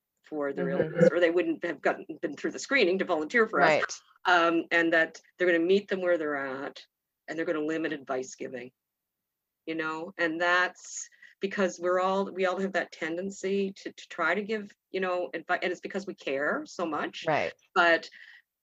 for 0.53 0.53
Mhm. 0.53 0.71
illness 0.71 1.09
or 1.11 1.19
they 1.19 1.29
wouldn't 1.31 1.63
have 1.65 1.81
gotten 1.81 2.05
been 2.21 2.35
through 2.35 2.51
the 2.51 2.59
screening 2.59 2.99
to 2.99 3.05
volunteer 3.05 3.47
for 3.47 3.61
us. 3.61 3.83
Um, 4.25 4.65
and 4.71 4.93
that 4.93 5.19
they're 5.37 5.47
going 5.47 5.59
to 5.59 5.65
meet 5.67 5.87
them 5.89 6.01
where 6.01 6.17
they're 6.17 6.35
at 6.35 6.81
and 7.27 7.37
they're 7.37 7.45
going 7.45 7.59
to 7.59 7.65
limit 7.65 7.93
advice 7.93 8.35
giving. 8.35 8.71
You 9.65 9.75
know 9.75 10.13
and 10.17 10.39
that's 10.41 11.09
because 11.39 11.79
we're 11.79 11.99
all 11.99 12.25
we 12.31 12.45
all 12.45 12.59
have 12.59 12.73
that 12.73 12.91
tendency 12.91 13.73
to, 13.77 13.91
to 13.93 14.07
try 14.09 14.35
to 14.35 14.41
give 14.43 14.71
you 14.91 14.99
know 14.99 15.29
advice 15.33 15.59
and 15.63 15.71
it's 15.71 15.81
because 15.81 16.05
we 16.07 16.15
care 16.15 16.63
so 16.65 16.85
much. 16.85 17.25
Right. 17.27 17.53
But 17.75 18.09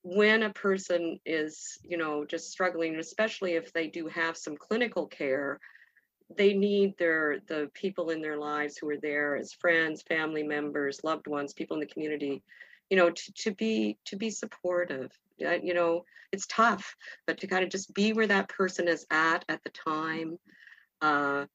when 0.03 0.43
a 0.43 0.53
person 0.53 1.19
is 1.25 1.77
you 1.83 1.97
know 1.97 2.25
just 2.25 2.51
struggling 2.51 2.95
especially 2.97 3.53
if 3.53 3.73
they 3.73 3.87
do 3.87 4.07
have 4.07 4.37
some 4.37 4.57
clinical 4.57 5.07
care 5.07 5.59
they 6.37 6.53
need 6.53 6.97
their 6.97 7.39
the 7.47 7.69
people 7.73 8.09
in 8.09 8.21
their 8.21 8.37
lives 8.37 8.77
who 8.77 8.89
are 8.89 8.97
there 8.97 9.35
as 9.35 9.53
friends 9.53 10.01
family 10.01 10.43
members 10.43 11.03
loved 11.03 11.27
ones 11.27 11.53
people 11.53 11.75
in 11.75 11.81
the 11.81 11.93
community 11.93 12.43
you 12.91 12.97
know, 12.97 13.09
to, 13.09 13.33
to 13.33 13.51
be 13.51 13.97
to 14.05 14.17
be 14.17 14.29
supportive. 14.29 15.11
Uh, 15.43 15.57
you 15.63 15.73
know, 15.73 16.03
it's 16.31 16.45
tough, 16.47 16.95
but 17.25 17.39
to 17.39 17.47
kind 17.47 17.63
of 17.63 17.69
just 17.69 17.91
be 17.95 18.13
where 18.13 18.27
that 18.27 18.49
person 18.49 18.87
is 18.87 19.07
at 19.09 19.43
at 19.49 19.63
the 19.63 19.71
time. 19.71 20.37
Uh, 21.01 21.45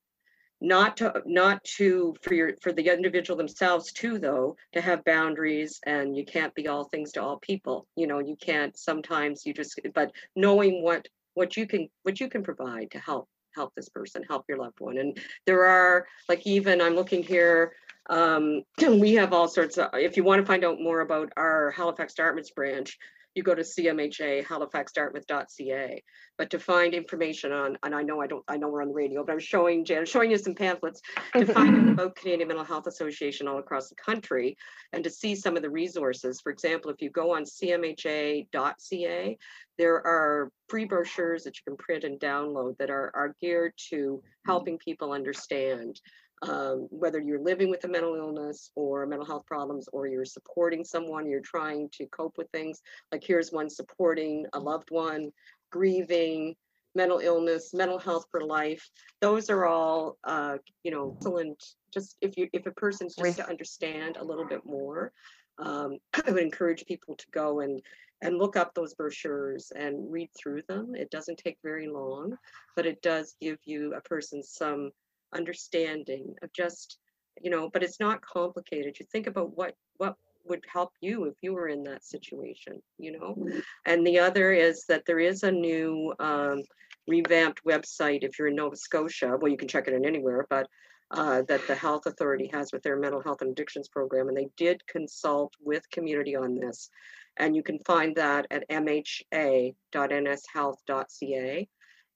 not 0.62 0.96
to 0.96 1.22
not 1.26 1.62
to 1.64 2.14
for 2.22 2.32
your 2.32 2.54
for 2.62 2.72
the 2.72 2.88
individual 2.88 3.36
themselves 3.36 3.92
too 3.92 4.18
though 4.18 4.56
to 4.72 4.80
have 4.80 5.04
boundaries 5.04 5.78
and 5.84 6.16
you 6.16 6.24
can't 6.24 6.54
be 6.54 6.66
all 6.66 6.84
things 6.84 7.12
to 7.12 7.22
all 7.22 7.38
people 7.40 7.86
you 7.94 8.06
know 8.06 8.20
you 8.20 8.34
can't 8.40 8.74
sometimes 8.78 9.44
you 9.44 9.52
just 9.52 9.78
but 9.94 10.10
knowing 10.34 10.82
what 10.82 11.06
what 11.34 11.58
you 11.58 11.66
can 11.66 11.86
what 12.04 12.18
you 12.20 12.30
can 12.30 12.42
provide 12.42 12.90
to 12.90 12.98
help 12.98 13.28
help 13.56 13.74
this 13.74 13.88
person 13.88 14.22
help 14.28 14.44
your 14.48 14.58
loved 14.58 14.78
one. 14.78 14.98
And 14.98 15.18
there 15.46 15.64
are 15.64 16.06
like 16.28 16.46
even 16.46 16.80
i'm 16.80 16.94
looking 16.94 17.22
here 17.22 17.72
um 18.10 18.62
we 19.00 19.14
have 19.14 19.32
all 19.32 19.48
sorts 19.48 19.78
of 19.78 19.88
if 19.94 20.16
you 20.16 20.24
want 20.24 20.40
to 20.40 20.46
find 20.46 20.64
out 20.64 20.80
more 20.80 21.00
about 21.00 21.32
our 21.36 21.70
halifax 21.70 22.14
dartmouth 22.14 22.54
branch 22.54 22.98
you 23.36 23.42
go 23.42 23.54
to 23.54 23.62
CMHA 23.62 24.46
halifaxdartmouth.ca. 24.46 26.02
But 26.38 26.50
to 26.50 26.58
find 26.58 26.94
information 26.94 27.52
on, 27.52 27.78
and 27.82 27.94
I 27.94 28.02
know 28.02 28.20
I 28.20 28.26
don't, 28.26 28.44
I 28.48 28.56
know 28.56 28.68
we're 28.68 28.82
on 28.82 28.88
the 28.88 28.94
radio, 28.94 29.24
but 29.24 29.32
I'm 29.32 29.38
showing 29.38 29.84
Jan, 29.84 30.06
showing 30.06 30.30
you 30.30 30.38
some 30.38 30.54
pamphlets 30.54 31.00
to 31.34 31.46
find 31.52 31.76
out 31.76 31.88
about 31.88 32.16
Canadian 32.16 32.48
Mental 32.48 32.64
Health 32.64 32.86
Association 32.86 33.46
all 33.46 33.58
across 33.58 33.88
the 33.88 33.94
country 33.94 34.56
and 34.92 35.04
to 35.04 35.10
see 35.10 35.34
some 35.34 35.56
of 35.56 35.62
the 35.62 35.70
resources. 35.70 36.40
For 36.40 36.50
example, 36.50 36.90
if 36.90 37.00
you 37.00 37.10
go 37.10 37.34
on 37.34 37.44
CMHA.ca, 37.44 39.38
there 39.78 40.06
are 40.06 40.50
free 40.68 40.84
brochures 40.84 41.44
that 41.44 41.56
you 41.56 41.62
can 41.66 41.76
print 41.76 42.04
and 42.04 42.18
download 42.18 42.76
that 42.78 42.90
are, 42.90 43.12
are 43.14 43.34
geared 43.40 43.72
to 43.90 44.22
helping 44.46 44.78
people 44.78 45.12
understand 45.12 46.00
um, 46.42 46.86
whether 46.90 47.20
you're 47.20 47.40
living 47.40 47.70
with 47.70 47.84
a 47.84 47.88
mental 47.88 48.14
illness 48.14 48.70
or 48.74 49.06
mental 49.06 49.26
health 49.26 49.46
problems, 49.46 49.88
or 49.92 50.06
you're 50.06 50.24
supporting 50.24 50.84
someone, 50.84 51.28
you're 51.28 51.40
trying 51.40 51.88
to 51.90 52.06
cope 52.06 52.36
with 52.36 52.50
things. 52.50 52.82
Like 53.12 53.24
here's 53.24 53.52
one 53.52 53.70
supporting 53.70 54.46
a 54.52 54.58
loved 54.58 54.90
one, 54.90 55.32
grieving, 55.70 56.54
mental 56.94 57.18
illness, 57.18 57.72
mental 57.74 57.98
health 57.98 58.26
for 58.30 58.42
life. 58.42 58.88
Those 59.20 59.50
are 59.50 59.66
all, 59.66 60.18
uh, 60.24 60.58
you 60.82 60.90
know, 60.90 61.14
excellent. 61.16 61.62
Just 61.92 62.16
if 62.20 62.36
you 62.36 62.48
if 62.52 62.66
a 62.66 62.72
person's 62.72 63.14
just 63.14 63.38
to 63.38 63.48
understand 63.48 64.16
a 64.16 64.24
little 64.24 64.46
bit 64.46 64.64
more, 64.64 65.12
um, 65.58 65.98
I 66.26 66.30
would 66.30 66.42
encourage 66.42 66.84
people 66.86 67.14
to 67.14 67.26
go 67.32 67.60
and 67.60 67.80
and 68.22 68.38
look 68.38 68.56
up 68.56 68.72
those 68.74 68.94
brochures 68.94 69.72
and 69.76 70.10
read 70.10 70.30
through 70.34 70.62
them. 70.68 70.94
It 70.94 71.10
doesn't 71.10 71.38
take 71.38 71.58
very 71.62 71.86
long, 71.86 72.36
but 72.74 72.86
it 72.86 73.02
does 73.02 73.36
give 73.40 73.58
you 73.64 73.94
a 73.94 74.00
person 74.00 74.42
some 74.42 74.90
understanding 75.36 76.34
of 76.42 76.52
just 76.52 76.98
you 77.40 77.50
know 77.50 77.70
but 77.72 77.82
it's 77.82 78.00
not 78.00 78.22
complicated. 78.22 78.96
You 78.98 79.06
think 79.10 79.26
about 79.26 79.56
what 79.56 79.74
what 79.96 80.16
would 80.44 80.64
help 80.72 80.92
you 81.00 81.24
if 81.24 81.34
you 81.42 81.52
were 81.52 81.68
in 81.68 81.82
that 81.82 82.04
situation 82.04 82.80
you 82.98 83.12
know? 83.12 83.34
Mm-hmm. 83.36 83.58
and 83.86 84.06
the 84.06 84.20
other 84.20 84.52
is 84.52 84.84
that 84.88 85.04
there 85.04 85.18
is 85.18 85.42
a 85.42 85.50
new 85.50 86.14
um, 86.20 86.62
revamped 87.08 87.64
website 87.64 88.22
if 88.22 88.38
you're 88.38 88.48
in 88.48 88.56
nova 88.56 88.76
scotia. 88.76 89.36
Well 89.40 89.50
you 89.50 89.56
can 89.56 89.68
check 89.68 89.88
it 89.88 89.94
in 89.94 90.06
anywhere 90.06 90.46
but 90.48 90.68
uh, 91.10 91.42
that 91.48 91.66
the 91.66 91.74
health 91.74 92.06
authority 92.06 92.48
has 92.52 92.72
with 92.72 92.82
their 92.82 92.98
mental 92.98 93.22
health 93.22 93.42
and 93.42 93.52
addictions 93.52 93.88
program 93.88 94.28
and 94.28 94.36
they 94.36 94.48
did 94.56 94.86
consult 94.86 95.52
with 95.60 95.90
community 95.90 96.34
on 96.34 96.54
this. 96.54 96.88
And 97.36 97.54
you 97.54 97.62
can 97.62 97.78
find 97.80 98.16
that 98.16 98.46
at 98.50 98.64
mha.nshealth.ca 98.70 101.68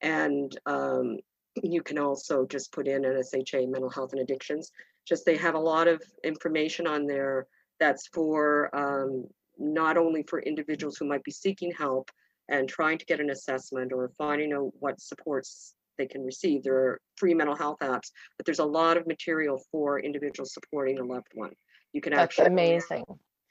and 0.03 0.59
um, 0.67 1.19
you 1.63 1.83
can 1.83 1.99
also 1.99 2.47
just 2.47 2.73
put 2.73 2.87
in 2.87 3.03
NSHA 3.03 3.69
mental 3.69 3.91
health 3.91 4.13
and 4.13 4.21
addictions. 4.21 4.71
Just 5.07 5.25
they 5.25 5.37
have 5.37 5.55
a 5.55 5.59
lot 5.59 5.89
of 5.89 6.03
information 6.25 6.87
on 6.87 7.07
there 7.07 7.47
that's 7.79 8.07
for 8.09 8.75
um, 8.77 9.27
not 9.59 9.97
only 9.97 10.23
for 10.23 10.41
individuals 10.41 10.97
who 10.97 11.07
might 11.07 11.25
be 11.25 11.31
seeking 11.31 11.73
help 11.73 12.11
and 12.49 12.69
trying 12.69 12.99
to 12.99 13.05
get 13.07 13.21
an 13.21 13.31
assessment 13.31 13.93
or 13.93 14.11
finding 14.19 14.53
out 14.53 14.73
what 14.79 15.01
supports 15.01 15.75
they 15.99 16.07
can 16.07 16.25
receive. 16.25 16.63
There 16.63 16.77
are 16.77 17.01
free 17.17 17.35
mental 17.35 17.55
health 17.55 17.79
apps, 17.83 18.11
but 18.37 18.47
there's 18.47 18.59
a 18.59 18.65
lot 18.65 18.97
of 18.97 19.07
material 19.07 19.63
for 19.71 20.01
individuals 20.01 20.55
supporting 20.55 20.99
a 20.99 21.05
loved 21.05 21.29
one. 21.35 21.53
You 21.93 22.01
can 22.01 22.13
That's 22.13 22.23
actually 22.23 22.47
amazing. 22.47 23.05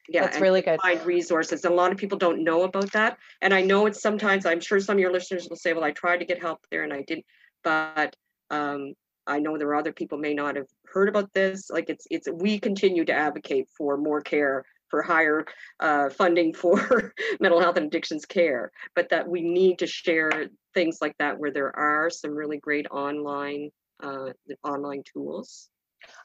Yeah, 0.07 0.21
That's 0.21 0.39
really 0.39 0.62
good. 0.62 0.81
Find 0.81 1.05
resources. 1.05 1.63
And 1.63 1.73
a 1.73 1.77
lot 1.77 1.91
of 1.91 1.97
people 1.97 2.17
don't 2.17 2.43
know 2.43 2.63
about 2.63 2.91
that. 2.93 3.17
And 3.41 3.53
I 3.53 3.62
know 3.62 3.85
it's 3.85 4.01
sometimes, 4.01 4.45
I'm 4.45 4.59
sure 4.59 4.79
some 4.79 4.97
of 4.97 4.99
your 4.99 5.12
listeners 5.12 5.47
will 5.47 5.57
say, 5.57 5.73
well, 5.73 5.83
I 5.83 5.91
tried 5.91 6.17
to 6.17 6.25
get 6.25 6.41
help 6.41 6.65
there 6.71 6.83
and 6.83 6.91
I 6.91 7.03
didn't 7.03 7.25
but 7.63 8.15
um, 8.50 8.93
I 9.28 9.39
know 9.39 9.58
there 9.58 9.67
are 9.69 9.76
other 9.76 9.93
people 9.93 10.17
may 10.17 10.34
not 10.34 10.56
have 10.56 10.67
heard 10.86 11.10
about 11.10 11.32
this. 11.34 11.69
Like 11.69 11.89
it's 11.89 12.08
it's 12.10 12.28
we 12.32 12.60
continue 12.60 13.06
to 13.06 13.13
advocate 13.13 13.67
for 13.78 13.98
more 13.98 14.22
care, 14.22 14.65
for 14.89 15.02
higher 15.02 15.45
uh, 15.80 16.10
funding 16.10 16.54
for 16.62 17.13
mental 17.39 17.62
health 17.62 17.78
and 17.78 17.88
addictions 17.88 18.26
care, 18.26 18.72
but 18.95 19.10
that 19.10 19.28
we 19.28 19.41
need 19.41 19.80
to 19.80 19.88
share 19.88 20.48
things 20.74 20.98
like 21.02 21.15
that 21.19 21.39
where 21.39 21.52
there 21.52 21.76
are 21.78 22.10
some 22.10 22.32
really 22.32 22.58
great 22.58 22.88
online 22.91 23.69
uh, 24.02 24.32
online 24.63 25.04
tools. 25.13 25.69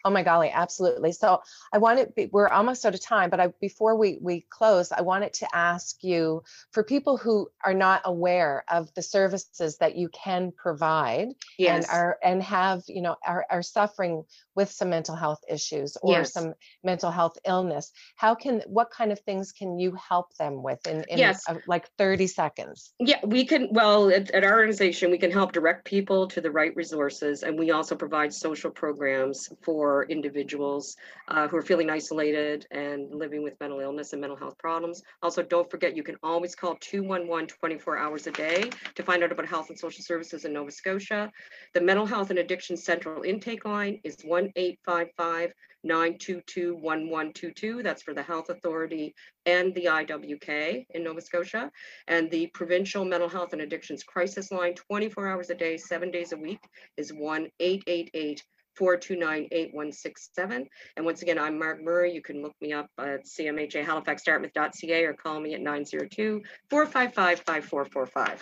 Oh 0.05 0.11
my 0.11 0.23
golly, 0.23 0.51
absolutely. 0.51 1.13
So 1.13 1.41
I 1.73 1.79
want 1.79 1.95
wanted, 1.95 2.31
we're 2.33 2.49
almost 2.49 2.85
out 2.85 2.95
of 2.95 3.01
time, 3.01 3.31
but 3.31 3.41
I, 3.41 3.49
before 3.61 3.97
we, 3.97 4.19
we 4.21 4.45
close, 4.51 4.93
I 4.93 5.03
wanted 5.03 5.33
to 5.35 5.49
ask 5.55 6.03
you 6.03 6.43
for 6.73 6.83
people 6.83 7.17
who 7.17 7.49
are 7.65 7.75
not 7.75 8.03
aware 8.05 8.65
of 8.71 8.93
the 8.95 9.03
services 9.03 9.77
that 9.79 9.97
you 9.97 10.09
can 10.09 10.53
provide 10.53 11.29
yes. 11.59 11.85
and 11.85 11.93
are, 11.93 12.19
and 12.23 12.43
have, 12.43 12.83
you 12.89 13.03
know, 13.03 13.17
are, 13.27 13.47
are 13.51 13.63
suffering 13.63 14.25
with 14.55 14.71
some 14.71 14.91
mental 14.91 15.17
health 15.17 15.41
issues 15.49 15.97
or 16.03 16.13
yes. 16.19 16.33
some 16.33 16.55
mental 16.83 17.11
health 17.11 17.37
illness, 17.47 17.91
how 18.17 18.35
can, 18.35 18.63
what 18.67 18.91
kind 18.91 19.13
of 19.13 19.19
things 19.21 19.53
can 19.53 19.79
you 19.79 19.93
help 19.93 20.35
them 20.37 20.63
with 20.63 20.87
in, 20.87 21.05
in 21.09 21.19
yes. 21.19 21.45
a, 21.49 21.59
like 21.67 21.89
30 21.99 22.27
seconds? 22.27 22.93
Yeah, 23.01 23.19
we 23.25 23.45
can, 23.45 23.69
well, 23.73 24.11
at, 24.11 24.31
at 24.31 24.45
our 24.45 24.55
organization, 24.55 25.11
we 25.11 25.19
can 25.19 25.31
help 25.31 25.53
direct 25.53 25.85
people 25.85 26.29
to 26.29 26.41
the 26.41 26.51
right 26.51 26.75
resources 26.77 27.43
and 27.43 27.59
we 27.59 27.71
also 27.73 27.97
provide 27.97 28.33
social 28.33 28.71
programs 28.71 29.49
for 29.65 30.05
individuals 30.05 30.97
uh, 31.29 31.49
who 31.49 31.57
are 31.57 31.63
feeling 31.63 31.91
isolated 31.91 32.67
and 32.71 33.11
living 33.15 33.43
with 33.43 33.59
mental 33.61 33.81
illness 33.81 34.13
and 34.13 34.21
mental 34.21 34.37
health 34.37 34.57
problems. 34.59 35.03
Also, 35.23 35.43
don't 35.43 35.71
forget 35.71 35.97
you 35.97 36.03
can 36.03 36.17
always 36.23 36.55
call 36.55 36.77
211 36.81 37.49
24 37.49 37.99
hours 37.99 38.27
a 38.27 38.31
day 38.31 38.71
to 38.95 39.03
find 39.03 39.23
out 39.23 39.33
about 39.33 39.47
health 39.47 39.71
and 39.71 39.79
social 39.79 40.03
services 40.03 40.45
in 40.45 40.53
Nova 40.53 40.71
Scotia. 40.71 41.31
The 41.73 41.81
Mental 41.81 42.07
Health 42.07 42.31
and 42.31 42.39
Addiction 42.39 42.77
Central 42.77 43.23
Intake 43.23 43.65
Line 43.65 44.01
is 44.05 44.17
1 44.23 44.53
855 44.57 45.53
922 45.85 46.75
1122. 46.75 47.83
That's 47.83 48.03
for 48.03 48.15
the 48.15 48.23
Health 48.23 48.49
Authority 48.49 49.15
and 49.47 49.75
the 49.75 49.85
IWK 49.85 50.87
in 50.91 51.05
Nova 51.05 51.21
Scotia. 51.21 51.71
And 52.09 52.31
the 52.31 52.47
Provincial 52.49 53.05
Mental 53.05 53.29
Health 53.29 53.53
and 53.53 53.63
Addictions 53.63 54.03
Crisis 54.03 54.51
Line, 54.51 54.75
24 54.75 55.29
hours 55.29 55.51
a 55.51 55.55
day, 55.55 55.77
seven 55.77 56.11
days 56.11 56.33
a 56.33 56.37
week, 56.37 56.61
is 56.97 57.13
1 57.13 57.49
888 57.61 58.43
429-8167. 58.79 60.67
And 60.97 61.05
once 61.05 61.23
again, 61.23 61.39
I'm 61.39 61.59
Marg 61.59 61.83
Murray. 61.83 62.13
You 62.13 62.23
can 62.23 62.43
look 62.43 62.55
me 62.61 62.73
up 62.73 62.89
at 62.99 63.25
CMHA 63.25 63.85
halifaxdartmouth.ca 63.85 65.05
or 65.05 65.15
call 65.15 65.41
me 65.41 65.55
at 65.55 65.61
902-455-5445. 65.61 68.41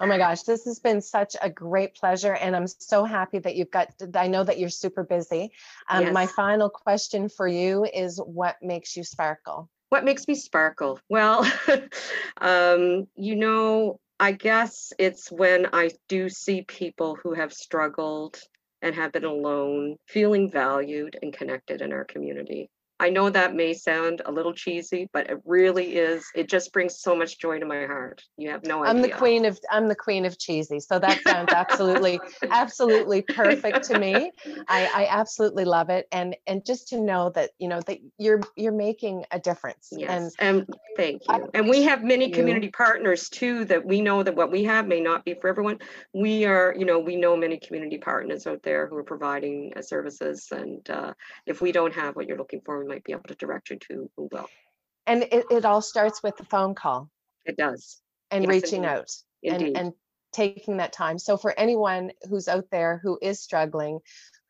Oh 0.00 0.06
my 0.06 0.16
gosh, 0.18 0.42
this 0.42 0.64
has 0.64 0.80
been 0.80 1.00
such 1.00 1.36
a 1.40 1.48
great 1.48 1.94
pleasure. 1.94 2.34
And 2.34 2.56
I'm 2.56 2.66
so 2.66 3.04
happy 3.04 3.38
that 3.38 3.54
you've 3.56 3.70
got, 3.70 3.88
I 4.14 4.26
know 4.26 4.42
that 4.42 4.58
you're 4.58 4.68
super 4.68 5.04
busy. 5.04 5.52
Um, 5.88 6.06
yes. 6.06 6.12
My 6.12 6.26
final 6.26 6.68
question 6.68 7.28
for 7.28 7.46
you 7.46 7.84
is 7.84 8.20
what 8.24 8.56
makes 8.60 8.96
you 8.96 9.04
sparkle? 9.04 9.70
What 9.90 10.04
makes 10.04 10.26
me 10.26 10.34
sparkle? 10.34 10.98
Well, 11.08 11.46
um, 12.40 13.06
you 13.14 13.36
know, 13.36 14.00
I 14.18 14.32
guess 14.32 14.92
it's 14.98 15.30
when 15.30 15.68
I 15.72 15.90
do 16.08 16.28
see 16.28 16.62
people 16.62 17.16
who 17.22 17.34
have 17.34 17.52
struggled 17.52 18.40
and 18.82 18.94
have 18.94 19.12
been 19.12 19.24
alone, 19.24 19.96
feeling 20.08 20.50
valued 20.50 21.16
and 21.22 21.32
connected 21.32 21.82
in 21.82 21.92
our 21.92 22.04
community. 22.04 22.70
I 23.02 23.10
know 23.10 23.28
that 23.30 23.56
may 23.56 23.74
sound 23.74 24.22
a 24.26 24.30
little 24.30 24.52
cheesy, 24.52 25.08
but 25.12 25.28
it 25.28 25.40
really 25.44 25.96
is. 25.96 26.24
It 26.36 26.48
just 26.48 26.72
brings 26.72 27.00
so 27.00 27.16
much 27.16 27.40
joy 27.40 27.58
to 27.58 27.66
my 27.66 27.84
heart. 27.84 28.22
You 28.36 28.50
have 28.50 28.64
no 28.64 28.84
idea. 28.84 28.90
I'm 28.94 29.02
the 29.02 29.08
queen 29.08 29.44
of 29.44 29.58
I'm 29.72 29.88
the 29.88 29.96
queen 29.96 30.24
of 30.24 30.38
cheesy. 30.38 30.78
So 30.78 31.00
that 31.00 31.20
sounds 31.26 31.52
absolutely, 31.52 32.20
absolutely 32.48 33.22
perfect 33.22 33.82
to 33.88 33.98
me. 33.98 34.30
I, 34.68 34.88
I 34.94 35.08
absolutely 35.10 35.64
love 35.64 35.90
it. 35.90 36.06
And 36.12 36.36
and 36.46 36.64
just 36.64 36.86
to 36.90 37.00
know 37.00 37.30
that, 37.30 37.50
you 37.58 37.66
know, 37.66 37.80
that 37.88 37.98
you're 38.18 38.40
you're 38.54 38.70
making 38.70 39.24
a 39.32 39.40
difference. 39.40 39.88
Yes. 39.90 40.36
And, 40.38 40.60
and 40.60 40.74
thank 40.96 41.22
you. 41.28 41.50
And 41.54 41.68
we 41.68 41.82
have 41.82 42.04
many 42.04 42.30
community 42.30 42.68
partners 42.68 43.28
too 43.28 43.64
that 43.64 43.84
we 43.84 44.00
know 44.00 44.22
that 44.22 44.36
what 44.36 44.52
we 44.52 44.62
have 44.62 44.86
may 44.86 45.00
not 45.00 45.24
be 45.24 45.34
for 45.34 45.48
everyone. 45.48 45.80
We 46.14 46.44
are, 46.44 46.72
you 46.78 46.84
know, 46.84 47.00
we 47.00 47.16
know 47.16 47.36
many 47.36 47.58
community 47.58 47.98
partners 47.98 48.46
out 48.46 48.62
there 48.62 48.86
who 48.86 48.96
are 48.96 49.02
providing 49.02 49.72
uh, 49.74 49.82
services. 49.82 50.46
And 50.52 50.88
uh, 50.88 51.14
if 51.46 51.60
we 51.60 51.72
don't 51.72 51.92
have 51.94 52.14
what 52.14 52.28
you're 52.28 52.38
looking 52.38 52.60
for, 52.64 52.84
we 52.84 52.91
might 52.92 53.04
be 53.04 53.12
able 53.12 53.24
to 53.28 53.34
direct 53.34 53.70
you 53.70 53.78
to 53.88 54.10
who 54.16 54.28
will. 54.30 54.48
And 55.06 55.22
it, 55.24 55.46
it 55.50 55.64
all 55.64 55.82
starts 55.82 56.22
with 56.22 56.36
the 56.36 56.44
phone 56.44 56.74
call. 56.74 57.10
It 57.44 57.56
does. 57.56 58.00
And 58.30 58.44
yes, 58.44 58.50
reaching 58.50 58.84
indeed. 58.84 58.88
out 58.88 59.10
indeed. 59.42 59.66
and 59.68 59.76
and 59.76 59.92
taking 60.32 60.78
that 60.78 60.92
time. 60.92 61.18
So 61.18 61.36
for 61.36 61.52
anyone 61.58 62.12
who's 62.28 62.48
out 62.48 62.66
there 62.70 63.00
who 63.02 63.18
is 63.20 63.40
struggling, 63.40 63.98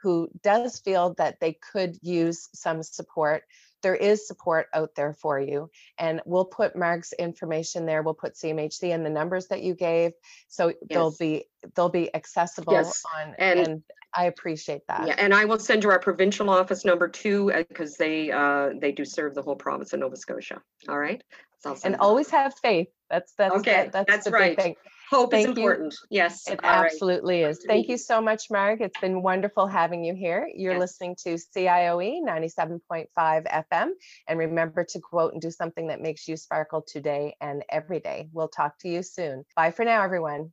who 0.00 0.28
does 0.42 0.78
feel 0.80 1.14
that 1.18 1.40
they 1.40 1.58
could 1.72 1.96
use 2.02 2.48
some 2.54 2.82
support, 2.82 3.42
there 3.82 3.96
is 3.96 4.26
support 4.28 4.68
out 4.72 4.90
there 4.94 5.12
for 5.12 5.40
you. 5.40 5.70
And 5.98 6.20
we'll 6.24 6.44
put 6.44 6.76
Marg's 6.76 7.12
information 7.12 7.84
there. 7.86 8.02
We'll 8.02 8.14
put 8.14 8.34
CMHA 8.34 8.94
and 8.94 9.04
the 9.04 9.10
numbers 9.10 9.48
that 9.48 9.62
you 9.62 9.74
gave. 9.74 10.12
So 10.48 10.72
they'll 10.88 11.16
be, 11.18 11.46
they'll 11.74 11.88
be 11.88 12.14
accessible 12.14 12.74
Yes, 12.74 13.02
on, 13.16 13.34
and- 13.38 13.58
and 13.60 13.82
I 14.14 14.26
appreciate 14.26 14.82
that. 14.88 15.06
Yeah, 15.06 15.14
and 15.18 15.32
I 15.34 15.44
will 15.44 15.58
send 15.58 15.84
you 15.84 15.90
our 15.90 15.98
provincial 15.98 16.50
office 16.50 16.84
number 16.84 17.08
two, 17.08 17.50
because 17.68 17.96
they, 17.96 18.30
uh, 18.30 18.70
they 18.80 18.92
do 18.92 19.04
serve 19.04 19.34
the 19.34 19.42
whole 19.42 19.56
province 19.56 19.92
of 19.92 20.00
Nova 20.00 20.16
Scotia. 20.16 20.60
All 20.88 20.98
right? 20.98 21.22
So 21.60 21.70
I'll 21.70 21.78
And 21.84 21.94
that. 21.94 22.00
always 22.00 22.28
have 22.30 22.54
faith. 22.62 22.88
That's, 23.08 23.32
that's, 23.38 23.54
Okay, 23.56 23.72
that- 23.72 23.92
that's 23.92 24.10
that's 24.10 24.24
the 24.24 24.30
big 24.32 24.40
right. 24.40 24.60
thing. 24.60 24.74
Hope 25.10 25.34
is 25.34 25.44
thank 25.44 25.58
you. 25.58 25.64
important. 25.64 25.94
Yes. 26.08 26.48
It 26.48 26.64
all 26.64 26.70
right. 26.70 26.86
absolutely 26.90 27.42
is. 27.42 27.62
Thank 27.66 27.86
you 27.88 27.92
you. 27.92 27.98
so 27.98 28.22
much, 28.22 28.50
Marg. 28.50 28.80
It's 28.80 28.98
been 28.98 29.20
wonderful 29.22 29.66
having 29.66 30.02
you 30.02 30.14
here. 30.14 30.50
You're 30.54 30.72
Yes. 30.72 30.80
listening 30.80 31.16
to 31.24 31.36
CIOE 31.54 32.22
97.5 32.22 33.44
FM. 33.44 33.90
And 34.26 34.38
remember 34.38 34.84
to 34.84 35.00
go 35.10 35.18
out 35.20 35.32
and 35.34 35.42
do 35.42 35.50
something 35.50 35.88
that 35.88 36.00
makes 36.00 36.26
you 36.26 36.38
sparkle 36.38 36.80
today 36.80 37.36
and 37.42 37.62
every 37.68 38.00
day. 38.00 38.30
We'll 38.32 38.48
talk 38.48 38.78
to 38.78 38.88
you 38.88 39.02
soon. 39.02 39.44
Bye 39.54 39.70
for 39.72 39.84
now, 39.84 40.02
everyone. 40.02 40.50